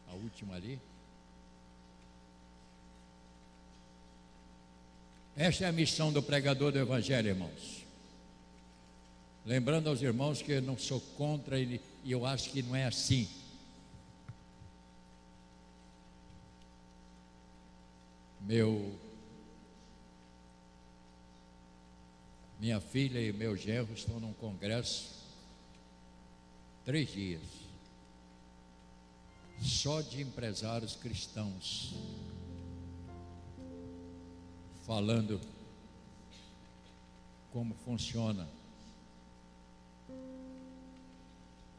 A 0.08 0.14
última 0.14 0.56
ali. 0.56 0.80
Esta 5.36 5.66
é 5.66 5.68
a 5.68 5.72
missão 5.72 6.12
do 6.12 6.22
pregador 6.22 6.72
do 6.72 6.80
Evangelho, 6.80 7.30
irmãos. 7.30 7.87
Lembrando 9.48 9.88
aos 9.88 10.02
irmãos 10.02 10.42
que 10.42 10.52
eu 10.52 10.62
não 10.62 10.78
sou 10.78 11.00
contra 11.16 11.58
e 11.58 11.80
eu 12.06 12.26
acho 12.26 12.50
que 12.50 12.62
não 12.62 12.76
é 12.76 12.84
assim. 12.84 13.30
Meu 18.42 18.94
minha 22.60 22.82
filha 22.82 23.22
e 23.22 23.32
meu 23.32 23.56
genro 23.56 23.94
estão 23.94 24.20
num 24.20 24.34
congresso 24.34 25.16
três 26.84 27.10
dias, 27.10 27.44
só 29.62 30.02
de 30.02 30.24
empresários 30.24 30.94
cristãos, 30.94 31.94
falando 34.86 35.40
como 37.54 37.74
funciona 37.86 38.57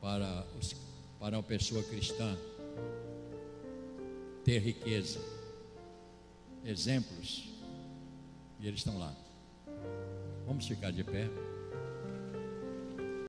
para, 0.01 0.47
os, 0.59 0.75
para 1.19 1.37
uma 1.37 1.43
pessoa 1.43 1.83
cristã 1.83 2.37
ter 4.45 4.61
riqueza, 4.61 5.21
exemplos, 6.65 7.49
e 8.61 8.67
eles 8.67 8.81
estão 8.81 8.99
lá. 8.99 9.15
Vamos 10.47 10.67
ficar 10.67 10.91
de 10.91 11.05
pé. 11.05 11.29